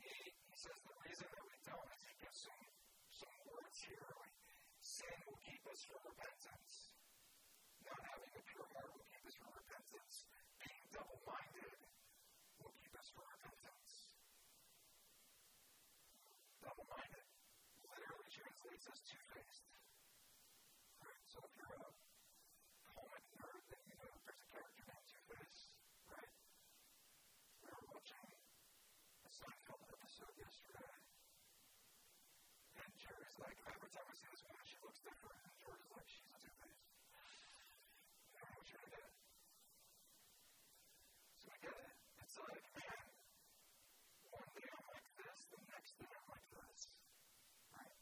[0.00, 2.64] he, he says the reason that we don't is he gives some,
[3.10, 4.08] some words here.
[4.16, 4.36] Like,
[4.80, 6.74] sin will keep us from repentance.
[7.84, 10.14] Not having a pure heart will keep us from repentance.
[10.62, 11.78] Being double minded
[12.62, 13.92] will keep us from repentance.
[16.64, 17.26] Double minded
[17.84, 19.66] literally translates as two faced.
[21.02, 21.22] Right?
[21.28, 21.90] So if you're a
[22.94, 25.60] comic nerd, then you know there's a character named Two Face,
[26.10, 26.32] right?
[27.62, 30.96] We were watching a Seinfeld episode yesterday.
[32.76, 35.38] And Jerry's like, every time I see this woman, she looks different.
[35.44, 36.86] And George is like, she's a two-face.
[38.32, 39.12] You know what you're get.
[41.40, 41.94] So I get it.
[42.22, 43.04] It's like, man,
[44.30, 46.80] one day I'm like this, the next day I'm like this.
[47.72, 47.98] Right?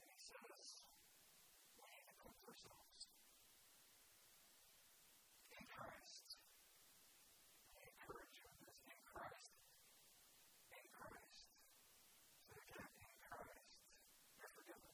[0.00, 0.66] And he says,
[1.76, 3.02] we need to cleanse ourselves.
[5.56, 6.28] In Christ.
[7.76, 8.78] I encourage you in this.
[8.88, 9.52] In Christ.
[10.70, 11.46] In Christ.
[12.48, 13.78] Say again, in Christ.
[14.40, 14.92] You're forgiven.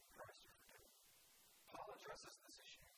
[0.00, 0.92] In Christ, you're forgiven.
[1.70, 2.88] Paul addresses this issue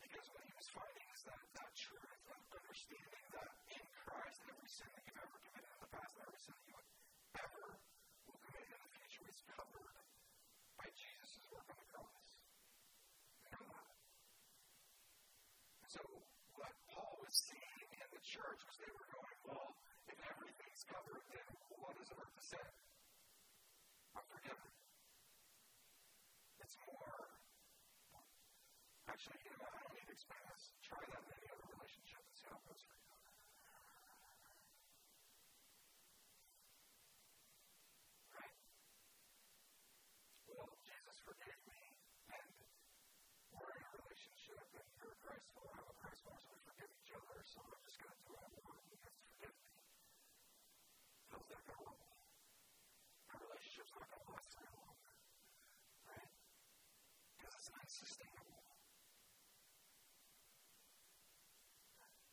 [0.00, 4.65] because what he was finding is that that truth of understanding that in Christ, every
[4.76, 6.76] sin that you've ever committed in the past, every sin you
[7.40, 7.64] ever
[8.28, 9.96] will commit in the future is covered
[10.76, 12.28] by Jesus' work on the cross.
[13.48, 13.56] You?
[15.88, 16.04] So,
[16.60, 19.80] what Paul was seeing in the church was they were going, well,
[20.12, 21.46] if everything's covered, then
[21.80, 22.68] what does it hurt to sin?
[24.12, 24.72] I'm forgiven.
[26.60, 27.16] It's more.
[29.08, 30.76] Actually, you know, I don't need to explain this.
[30.84, 33.08] Try that in any other relationship and see how it goes for you.
[38.36, 38.56] Right?
[40.50, 41.80] Well, Jesus forgave me,
[42.34, 42.50] and
[43.54, 46.60] we're in a relationship, and you're a Christ follower, I'm a Christ follower, so we
[46.66, 49.16] forgive each other, so I'm just going to do what I want, and you have
[49.16, 49.80] to forgive me.
[51.30, 52.04] How's that going to work?
[53.32, 54.98] Our relationship's not going to last very long.
[56.10, 56.32] Right?
[57.96, 58.60] Because it's unsustainable.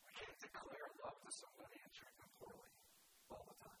[0.04, 2.68] We can't declare love to somebody and treat them poorly
[3.32, 3.80] all the time.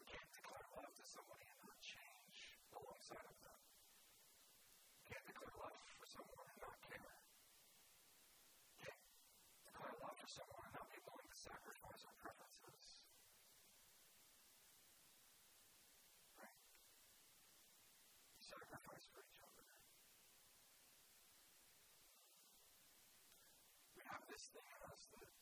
[0.00, 3.60] We can't declare love to somebody and not change alongside of them.
[4.96, 7.20] We can't declare love for someone and not care.
[8.64, 9.04] We can't
[9.68, 13.04] declare love for someone and not be willing to sacrifice our preferences.
[16.40, 16.56] Right?
[18.32, 19.64] We sacrifice for each other.
[24.24, 25.36] This thing in us that is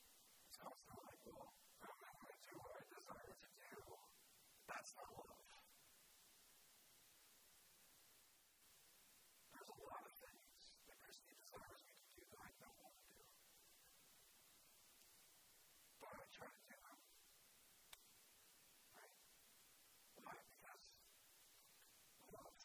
[0.59, 3.73] constantly like, well, I'm not going to do what I desire to do.
[4.69, 5.49] That's not love.
[9.55, 12.97] There's a lot of things that Christy desires me to do that I don't want
[13.01, 13.23] to do.
[16.03, 16.99] But I try to do them.
[18.93, 19.15] Right?
[20.21, 20.37] Why?
[20.37, 20.85] Because
[22.35, 22.59] love.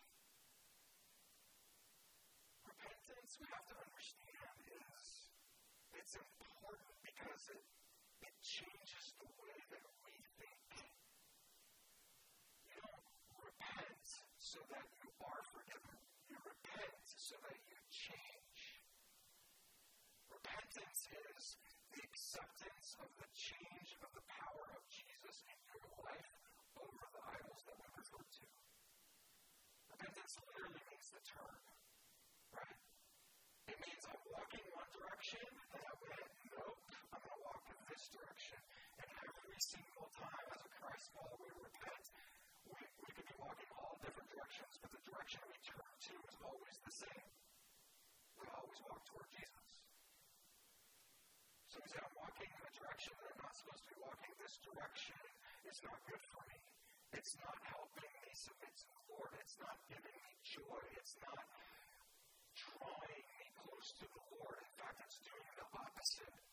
[2.67, 5.27] Repentance, we have to understand, is
[5.97, 6.13] it's
[7.37, 7.65] because it,
[8.25, 10.73] it changes the way that we think.
[12.73, 13.05] You don't
[13.37, 14.05] repent
[14.41, 16.01] so that you are forgiven.
[16.33, 18.81] You repent so that you change.
[20.33, 21.61] Repentance is
[21.93, 26.33] the acceptance of the change of the power of Jesus in your life
[26.73, 28.45] over the idols that we refer to.
[29.93, 31.61] Repentance literally means to turn,
[32.49, 32.81] right?
[33.69, 36.79] It means I'm walking one direction and I went, nope,
[37.11, 38.59] I'm going to walk in this direction.
[39.01, 42.05] And every single time as a Christ follower we repent,
[42.67, 46.35] we, we could be walking all different directions, but the direction we turn to is
[46.43, 47.27] always the same.
[48.39, 49.67] We always walk toward Jesus.
[51.67, 54.31] So we say, I'm walking in a direction that I'm not supposed to be walking.
[54.39, 55.19] This direction
[55.67, 56.59] is not good for me.
[57.13, 59.31] It's not helping me submit to the Lord.
[59.41, 60.81] It's not giving me joy.
[60.95, 61.43] It's not
[62.55, 64.57] drawing me close to the Lord.
[64.59, 66.46] In fact, it's doing the opposite.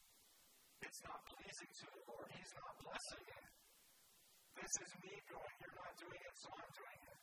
[0.82, 2.28] It's not pleasing to the Lord.
[2.34, 3.46] He's not blessing it.
[4.58, 7.20] This is me going, you're not doing it, so I'm doing it.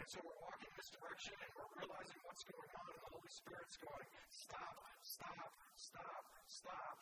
[0.00, 3.32] And so we're walking this direction and we're realizing what's going on, and the Holy
[3.32, 6.96] Spirit's going, stop, stop, stop, stop.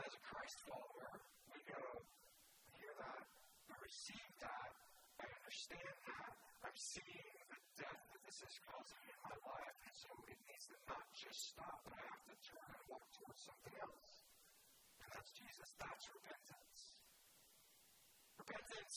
[0.00, 1.12] As a Christ follower,
[1.52, 3.24] we go, I hear that,
[3.72, 4.70] I receive that,
[5.20, 6.32] I understand that,
[6.64, 10.64] I'm seeing the death that this is causing in my life, and so it needs
[10.72, 12.13] to not just stop, but I
[12.54, 14.12] turn and walk towards something else.
[15.02, 15.68] And that's Jesus.
[15.74, 16.80] That's repentance.
[18.38, 18.96] Repentance,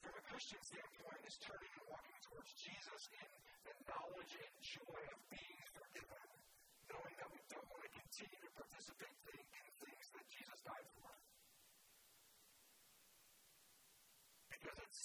[0.00, 3.30] from a Christian standpoint, is turning and walking towards Jesus in
[3.68, 6.26] the knowledge and joy of being forgiven,
[6.88, 11.12] knowing that we don't want to continue to participate in things that Jesus died for.
[14.48, 15.02] Because it's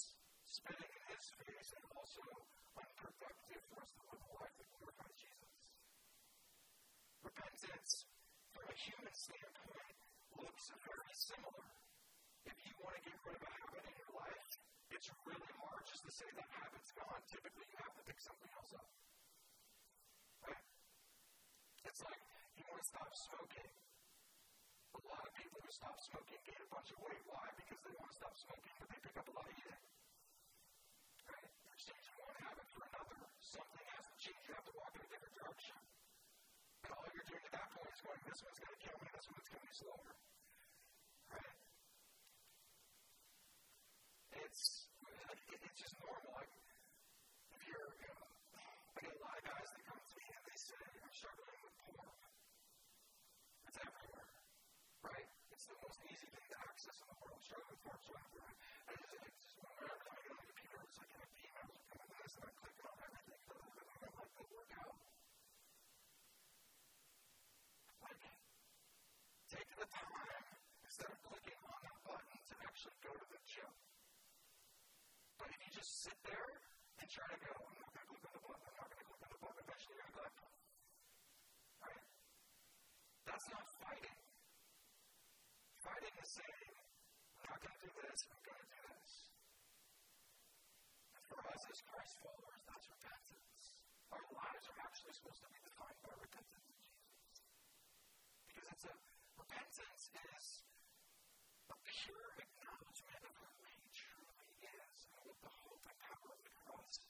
[0.48, 2.24] spitting in his face and also
[2.78, 5.21] unproductive for us to live a life that glorifies.
[7.22, 8.02] Repentance,
[8.50, 9.94] from a human standpoint,
[10.34, 11.70] looks very similar.
[12.42, 14.50] If you want to get rid of a habit in your life,
[14.90, 17.22] it's really hard just to say that habit's gone.
[17.30, 18.90] Typically, you have to pick something else up.
[20.42, 20.66] Right?
[21.86, 22.22] It's like
[22.58, 23.70] you want to stop smoking.
[23.70, 27.22] A lot of people who stop smoking gain a bunch of weight.
[27.30, 27.46] Why?
[27.54, 29.82] Because they want to stop smoking, but they pick up a lot of eating.
[31.30, 31.50] Right?
[31.70, 33.30] You're changing one habit for another.
[33.38, 34.42] Something has to change.
[34.42, 35.91] You have to walk in a different direction.
[36.82, 39.08] And all you're doing at that point is going, this one's going to kill me,
[39.14, 40.10] this one's going to be slower.
[41.30, 41.54] Right?
[44.42, 46.32] It's, it's just normal.
[46.34, 46.50] Like,
[47.54, 48.22] if you're, you know,
[48.58, 51.60] I get a lot of guys that come to me and they say, I'm struggling
[51.62, 52.18] with porn.
[53.70, 54.30] It's everywhere.
[55.06, 55.28] Right?
[55.54, 57.38] It's the most easy thing to access in the world.
[57.46, 60.48] Struggling with porn, struggling with I just, it's just whenever time I get on the
[60.50, 63.38] computer, it's like in a emails are coming to this and I'm clicking on everything.
[63.38, 64.98] And I'm like, go work out.
[69.82, 73.72] Instead of clicking on that button to actually go to the gym.
[75.42, 76.50] But if you just sit there
[77.02, 79.02] and try to go, I'm not going to click on the button, I'm not going
[79.02, 80.46] to click on the button, eventually you're going to
[81.82, 82.04] right?
[83.26, 84.18] That's not fighting.
[85.82, 86.74] Fighting is saying,
[87.42, 89.10] I'm not going to do this, I'm going to do this.
[91.18, 93.66] And for us as Christ followers, that's repentance.
[94.14, 97.42] Our lives are actually supposed to be defined by repentance in Jesus.
[98.46, 99.11] Because it's a
[99.42, 100.46] repentance is
[101.66, 106.38] a pure acknowledgement of who He truly is and what the hope and power of
[106.46, 107.02] the cross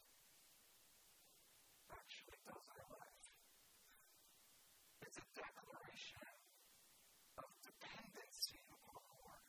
[1.93, 3.29] actually does in our life.
[5.05, 6.33] It's a declaration
[7.37, 9.45] of dependency upon the Lord.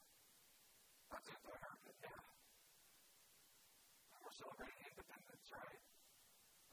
[1.07, 2.19] That's what I heard it, yeah.
[4.19, 5.79] We're celebrating independence, right?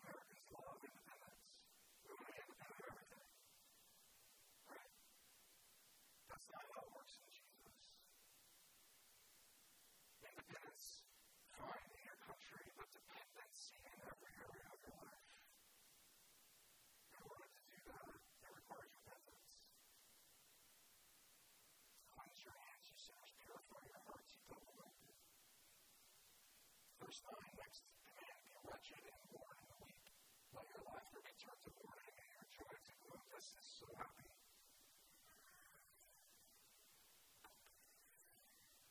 [0.03, 1.47] Americans love independence.
[2.03, 3.31] We want to be independent of everything.
[4.71, 4.95] Right?
[6.31, 7.75] That's not how it works in Jesus.
[10.23, 10.87] Independence,
[11.59, 15.27] fine in your country, but dependency in every area of your life.
[17.11, 19.53] In order to do that, it requires repentance.
[22.15, 25.19] Cleanse your hands, you sinners, purify your hearts, you double-minded.
[27.11, 30.07] Verse 9, next command, be wretched and mourn and weep.
[30.55, 33.25] Let your laughter be turned to mourning and your joy to gloom.
[33.35, 34.31] This is so happy.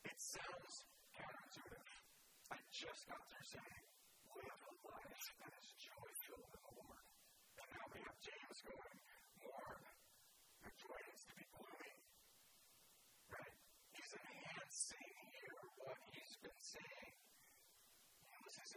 [0.04, 0.74] It sounds
[1.16, 1.92] counterintuitive.
[2.52, 3.84] I just got through saying,
[4.36, 7.04] live a life that is joy filled in the Lord.
[7.56, 9.00] And now we have James going,
[9.48, 9.80] mourn.
[10.60, 11.94] Your joy needs to be gloomy.
[13.32, 13.56] Right?
[13.96, 17.16] He's enhancing here what he's been saying.
[18.50, 18.74] This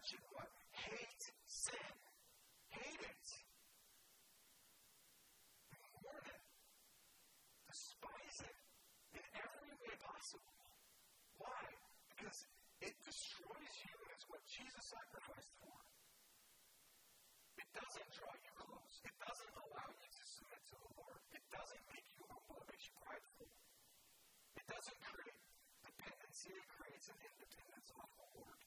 [0.00, 0.48] be wretched, what?
[0.72, 1.92] Hate sin.
[2.72, 3.26] Hate it.
[6.00, 6.44] Mourn it.
[7.68, 8.56] Despise it
[9.12, 10.56] in every way possible.
[11.36, 11.64] Why?
[12.16, 12.48] Because
[12.80, 15.76] it destroys you, it's what Jesus sacrificed for.
[17.60, 18.94] It doesn't draw you close.
[19.04, 21.20] It doesn't allow you to submit to the Lord.
[21.36, 22.56] It doesn't make you humble.
[22.64, 23.52] It makes you prideful.
[24.56, 25.44] It doesn't create
[25.84, 26.56] dependency.
[26.56, 28.60] It creates an independence on the Lord.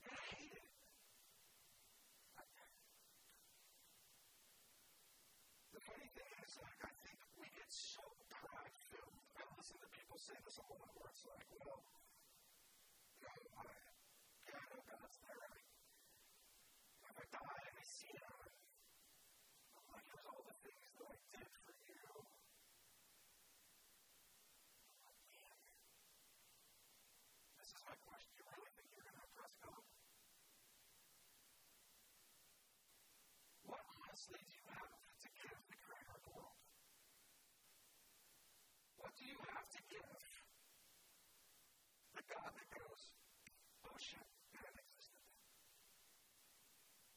[0.00, 0.68] You're going to hate it.
[5.72, 9.20] The funny thing is, like, I think we get so pride filled.
[9.36, 9.42] I
[10.24, 11.84] say this a lot where it's like, well,
[13.20, 13.68] you know, I,
[14.48, 15.36] yeah, I know God's there.
[15.36, 18.40] I, if I die and I see Him,
[19.76, 22.08] I'm like, here's all the things that I did for you.
[25.04, 25.28] Like,
[27.60, 28.32] this is my question.
[28.40, 29.84] You really think you're going to impress God?
[33.68, 36.56] What honestly do you have to give the creator of the world?
[39.04, 40.16] What do you have to give
[42.16, 43.02] the God that goes,
[43.84, 44.24] oh shit,
[44.56, 45.28] that existed?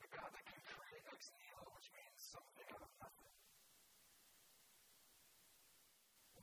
[0.03, 3.33] The God that can create ex nihilo, which means something out of nothing.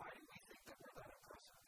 [0.00, 1.60] Why do we think that we're that impressive?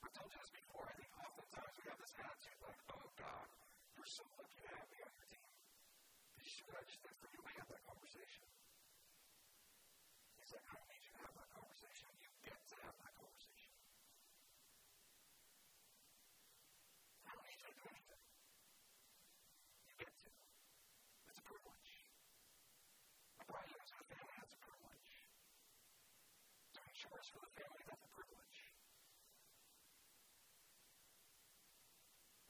[0.00, 0.88] I've told you this before.
[0.88, 3.48] I think oftentimes we have this attitude like, oh God,
[3.96, 5.46] you're so lucky to have me on your team.
[6.38, 7.40] You should I just did for you.
[7.44, 8.46] We had that conversation.
[10.40, 12.08] He's like, I need you to have that conversation.
[12.20, 13.72] You get to have that conversation.
[17.24, 18.22] I don't need you to do anything.
[19.88, 20.30] You get to.
[21.30, 21.92] It's a privilege.
[23.48, 25.10] Brought you into the family, that's a privilege.
[26.74, 28.58] Doing chores for the family, that's a privilege.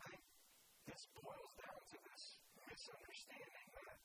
[0.01, 0.23] I think
[1.13, 3.99] boils down to this misunderstanding that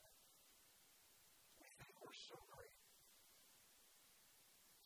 [1.60, 2.80] we think we're so great.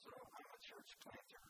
[0.03, 1.45] So I'm a church planter,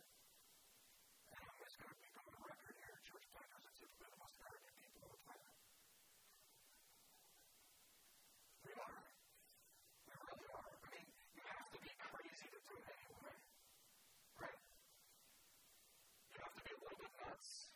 [1.33, 2.97] and I'm just going to be on the record here.
[3.03, 5.55] Church planters are typically the most arrogant people on the planet.
[8.63, 9.03] We are.
[10.07, 10.69] We really are.
[10.69, 13.35] I mean, you have to be crazy to do it anyway.
[14.37, 14.61] Right?
[16.31, 17.73] You have to be a little bit nuts.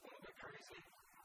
[0.00, 0.80] A little bit crazy.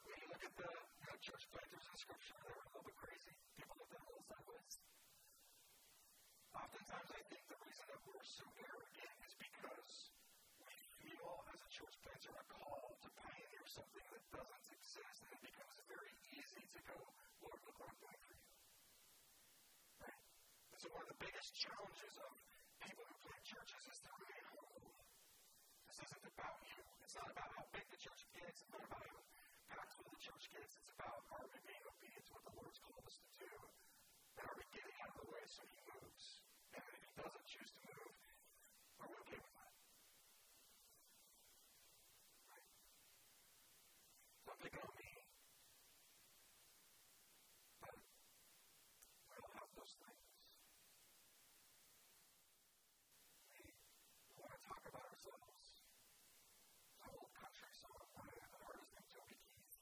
[0.05, 0.71] When you look at the
[1.03, 3.33] you church planters in Scripture, they were a little bit crazy.
[3.59, 4.75] People them a little sideways.
[6.55, 9.89] Oftentimes, I think the reason that we're so arrogant is because
[10.63, 15.31] we feel as a church planter a call to pioneer something that doesn't exist, and
[15.35, 16.97] it becomes very easy to go,
[17.43, 18.47] Lord, look what I'm doing for you.
[20.07, 20.23] Right?
[20.71, 22.31] And so one of the biggest challenges of
[22.79, 24.87] people who plant churches is to remain humble.
[25.91, 26.79] This isn't about you.
[27.03, 28.63] It's not about how big the church gets.
[28.63, 29.34] It's not about how
[29.65, 30.77] impactful the church gets.
[30.77, 33.49] It's about are we being obedient to what the Lord's called us to do.
[34.37, 36.25] And are we getting out of the way so he moves?
[36.77, 38.13] And if he doesn't choose to move,
[39.01, 39.73] are we okay with that?
[42.53, 42.69] Right?
[44.45, 45.09] Don't pick on me.
[47.81, 50.25] But we all have those things.
[53.49, 53.65] We
[54.37, 55.65] want to talk about ourselves.
[55.65, 59.79] There's a whole country song by an artist named Toby Keith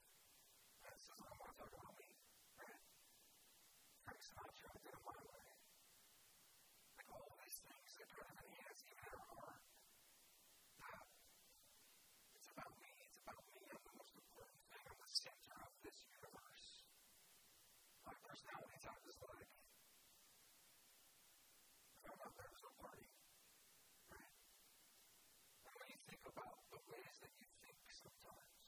[0.88, 2.10] that says, I want to talk about me.
[2.62, 4.23] Right?
[4.34, 5.50] Frank Sinatra did it my way.
[6.98, 9.64] Like all these things that kind of enhance even our art.
[10.82, 11.06] That
[12.34, 12.92] it's about me.
[13.06, 13.62] It's about me.
[13.70, 14.84] I'm the most important thing.
[14.90, 16.66] I'm the center of this universe.
[18.04, 19.52] My personality type is like,
[22.04, 23.08] if I'm not there, there's no party.
[24.12, 24.34] Right?
[25.64, 28.60] And when you think about the ways that you think sometimes,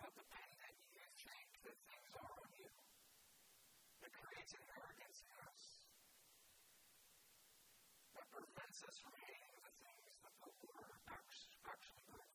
[0.00, 2.72] how dependent you think that things are on you,
[4.02, 5.64] it creates an arrogance in us
[8.14, 8.26] that
[8.78, 11.82] hating the things that the Lord actually died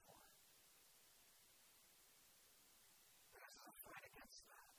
[0.03, 0.19] for.
[3.31, 4.75] This is a fight against that.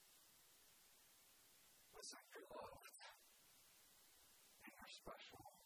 [1.97, 3.01] Listen, you're loved,
[4.61, 5.57] and you're special.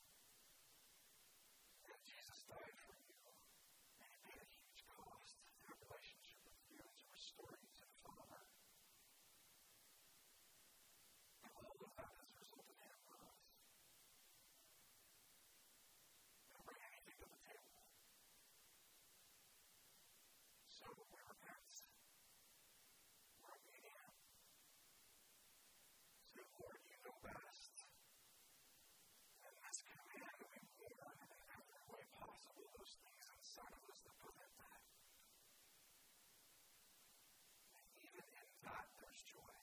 [1.91, 3.19] And Jesus died for you,
[3.99, 7.75] and He paid a huge cost in a relationship with you and to restore you
[7.75, 8.47] to the Father.
[11.43, 13.43] And all of that has resulted in Him for us.
[16.49, 17.83] Don't bring anything to the table.
[20.73, 21.73] So we repent.
[23.43, 24.17] We're obedient.
[26.33, 27.75] Say, Lord, you know best.
[29.47, 34.17] And this command we warn in every way possible those things inside of us that
[34.19, 34.83] prevent that.
[37.79, 39.55] And even in that, there's joy.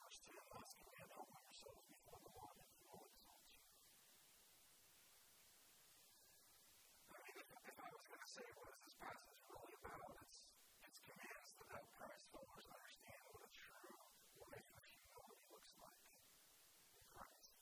[0.00, 3.68] Verse 10 last command, humble yourselves before the Lord, and he will exalt you.
[7.68, 10.40] If I was going to say what is this passage really about, it's,
[10.82, 13.92] it's commands that help Christ followers understand what a true
[14.40, 16.02] life of humility looks like
[16.96, 17.52] in Christ.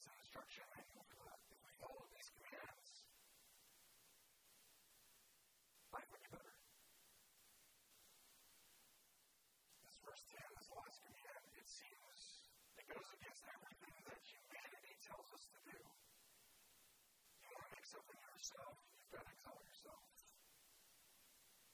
[0.00, 0.88] It's an instruction that.
[0.88, 3.04] If we follow these commands,
[5.92, 6.56] life would be better.
[9.84, 12.48] This verse 10, this last command, it seems
[12.80, 15.76] it goes against everything that humanity tells us to do.
[17.44, 20.00] You want to make something yourself, you've got to exalt yourself.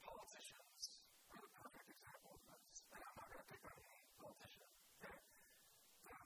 [0.02, 0.82] Politicians
[1.30, 2.82] are the perfect example of this.
[2.90, 4.66] And I'm not going to pick on any politician.
[4.98, 5.14] Okay?
[6.10, 6.18] The,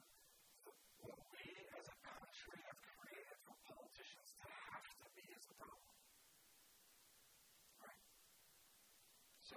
[0.64, 0.72] the,
[1.04, 1.44] what we
[1.76, 5.96] as a country have created for politicians to have to be is the problem.
[7.80, 8.00] Right?
[9.40, 9.56] So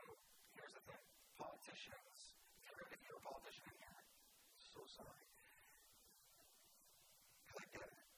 [0.55, 1.03] here's the thing.
[1.35, 3.99] Politicians, if you're, if you're a politician in here,
[4.73, 5.29] so sorry.
[7.53, 8.09] Because it.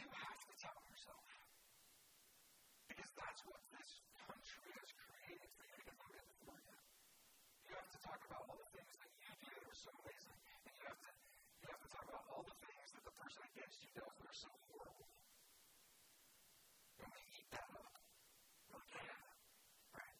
[0.00, 1.24] You have to tell yourself.
[2.88, 6.76] Because that's what this country has created for you to get voted for you.
[7.68, 10.40] You have to talk about all the things that you do that are so amazing.
[10.64, 11.12] And you have to
[11.60, 14.24] you have to talk about all the things that the person against you does that
[14.24, 15.12] are so horrible.
[17.04, 17.92] And we eat that up.
[18.72, 19.20] We're like, yeah,
[19.92, 20.16] right?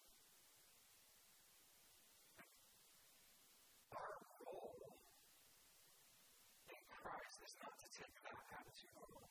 [3.96, 5.00] Our role
[6.68, 9.24] in Christ is not to take that attitude on.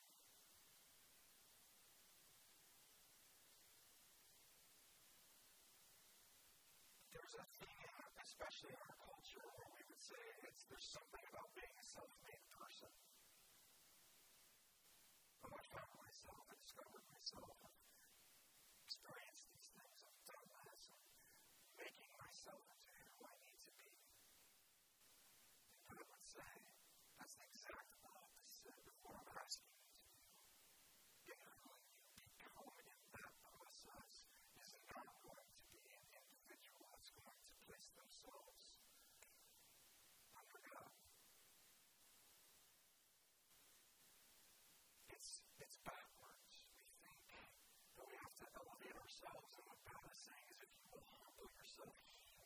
[7.30, 7.78] There's a thing,
[8.26, 12.49] especially in our culture, where we would say it's there's something about being a self-made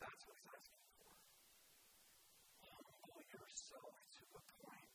[0.00, 1.12] That's what He's asking for.
[2.64, 4.92] Humble yourself to the point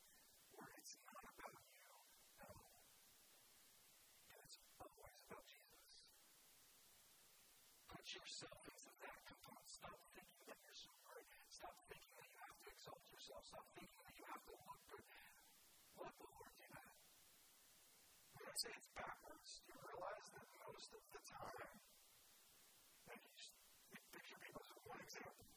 [0.53, 1.93] where it's not about you
[2.41, 2.73] at all.
[4.29, 5.93] And it's always about Jesus.
[7.89, 9.67] Put yourself into that component.
[9.67, 11.27] Stop thinking that you're great.
[11.51, 13.43] Stop thinking that you have to exalt yourself.
[13.43, 15.05] Stop thinking that you have to look good.
[15.99, 16.95] Let the Lord do that.
[18.39, 21.75] When I say it's backwards, you realize that most of the time,
[23.11, 23.51] and you just
[24.15, 25.47] picture people as one example,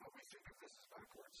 [0.00, 1.38] how we think of this as backwards.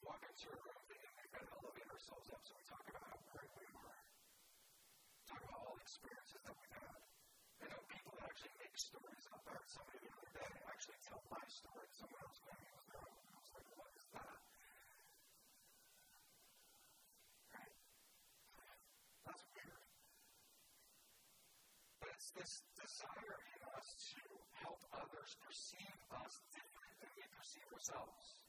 [0.00, 3.04] Walk into a room thinking we've got to elevate ourselves up, so we talk about
[3.04, 3.98] how great we are.
[5.28, 7.02] Talk about all the experiences that we've had.
[7.60, 9.24] I know people that actually make stories.
[9.28, 12.80] I heard somebody the other day actually tell my story to someone else when there.
[12.96, 14.40] I was like, what is that?
[19.28, 19.84] That's weird.
[22.00, 24.24] But it's this desire in us to
[24.64, 28.48] help others perceive us different than we perceive ourselves.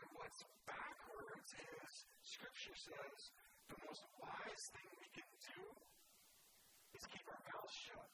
[0.00, 1.92] And what's backwards is,
[2.24, 3.20] Scripture says,
[3.68, 5.60] the most wise thing we can do
[6.96, 8.08] is keep our mouths shut.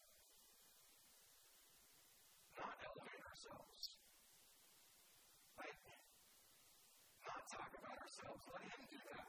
[2.59, 3.99] Not elevate ourselves.
[5.59, 5.81] Like,
[7.27, 7.73] not talk
[8.47, 8.63] about ourselves.
[8.63, 9.29] Let Him do that.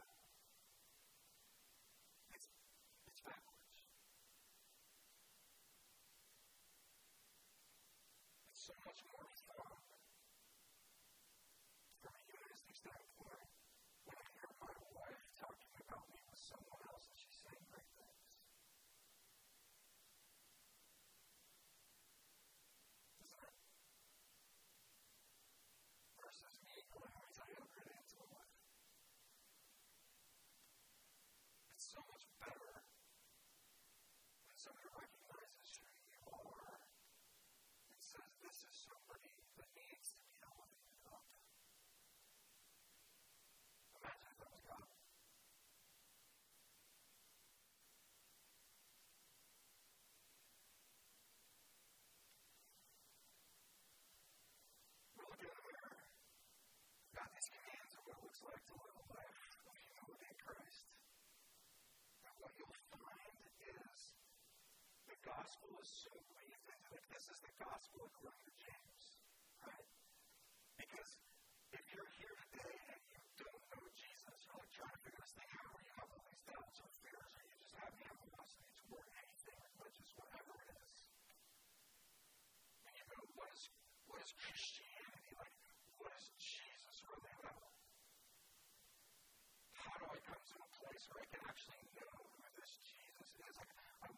[2.34, 2.48] It's,
[3.08, 3.84] it's backwards.
[8.52, 9.78] It's so much more fun
[12.02, 13.50] from a humanistic standpoint
[14.08, 17.90] when I hear my wife talking about me with someone else and she's saying great
[17.96, 18.40] things.
[23.24, 23.56] Isn't it?
[26.20, 28.56] Versus me going, let me tell you how great I am to my wife.
[31.76, 32.74] It's so much better
[34.44, 36.80] when somebody recognizes who you are
[37.92, 41.28] and says, this is somebody that needs to be elevated up.
[44.00, 44.88] Imagine if that was God.
[55.18, 56.04] We're looking in the mirror.
[57.50, 60.84] Commands of what it looks like to live a life of humility in Christ.
[62.24, 63.36] And what you'll find
[63.68, 64.00] is
[65.10, 67.04] the gospel is so weaved into it.
[67.12, 69.04] This is the gospel according to James,
[69.60, 69.90] right?
[70.80, 71.12] Because
[71.76, 75.36] if you're here today and you don't know Jesus, you're like trying to figure this
[75.36, 78.72] thing out, or you have all these doubts or fears, or you just have animosity
[78.88, 80.94] toward anything, religious, whatever it is.
[82.88, 83.64] And you go, what is
[84.08, 85.56] what is Christianity like?
[85.98, 87.74] What is Jesus really about?
[89.74, 93.30] How do I come to a place where I can actually know who this Jesus
[93.40, 93.54] is?
[93.56, 93.74] Like,
[94.04, 94.10] I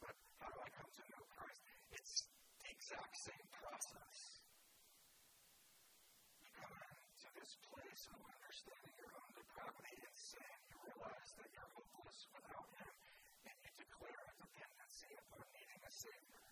[0.00, 1.60] but how do I come to know Christ?
[1.92, 2.24] It's
[2.60, 4.44] the exact same process.
[6.40, 11.48] You come into this place of understanding your own depravity and sin, you realize that
[11.52, 12.94] you're hopeless without Him,
[13.48, 14.34] and you declare a
[15.52, 16.44] needing a Savior.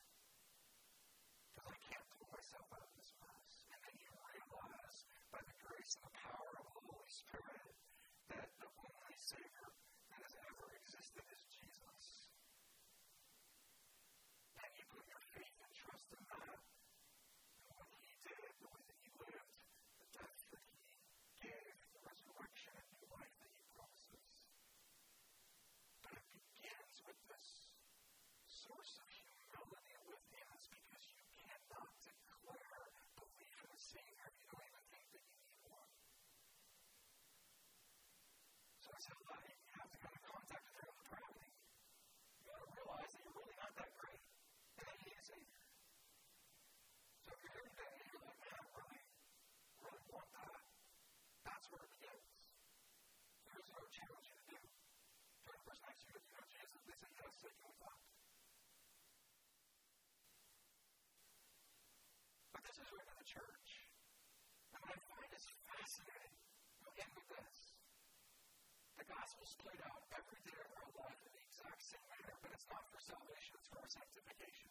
[1.53, 3.11] Because I can't pull myself out of this.
[3.73, 4.97] And then you realize,
[5.33, 7.73] by the grace and the power of the Holy Spirit,
[8.33, 9.62] that the only Savior
[67.03, 67.23] every.
[68.99, 72.51] The gospel's played out every day of our life in the exact same manner, but
[72.55, 74.71] it's not for salvation, it's for sanctification.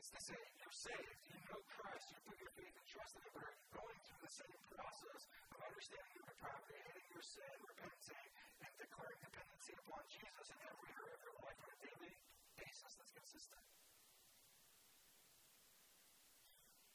[0.00, 0.50] It's the same.
[0.56, 1.20] You're saved.
[1.28, 2.08] You know Christ.
[2.08, 5.28] You put your faith and trust in Him, but are going through the same process
[5.52, 8.28] of understanding your depravity, hating your sin, repenting,
[8.64, 12.14] and declaring dependency upon Jesus in every area of your life on a daily
[12.56, 13.64] basis that's consistent?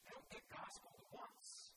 [0.10, 1.74] You don't get gospel once.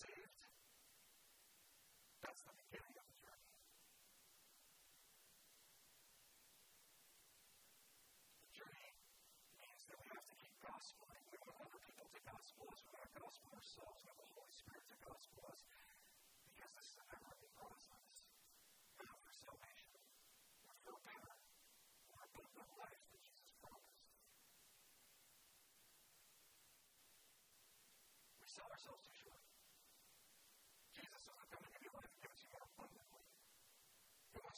[0.00, 0.40] saved,
[2.24, 3.52] that's the beginning of the journey.
[8.48, 8.88] The journey
[9.60, 11.20] means that we have to keep gospeling.
[11.28, 12.80] We want other people to gospel us.
[12.80, 14.00] We want to gospel ourselves.
[14.00, 15.60] We want the Holy Spirit to gospel us.
[16.48, 18.24] Because this is a never ending process.
[19.04, 20.00] After salvation,
[20.64, 21.36] we feel better,
[22.08, 22.99] more abundant life.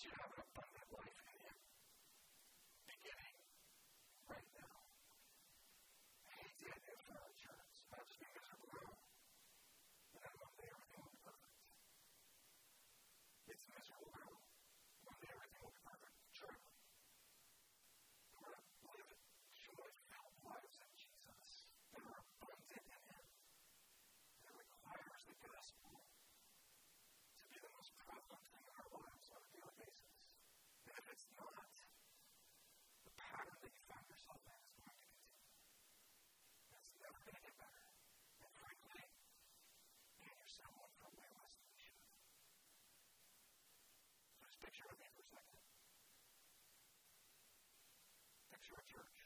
[0.04, 1.11] you have an abundant life.
[48.64, 49.21] to your church.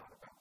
[0.00, 0.39] thought about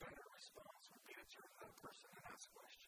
[0.00, 2.87] better response would be to turn to that person and ask questions.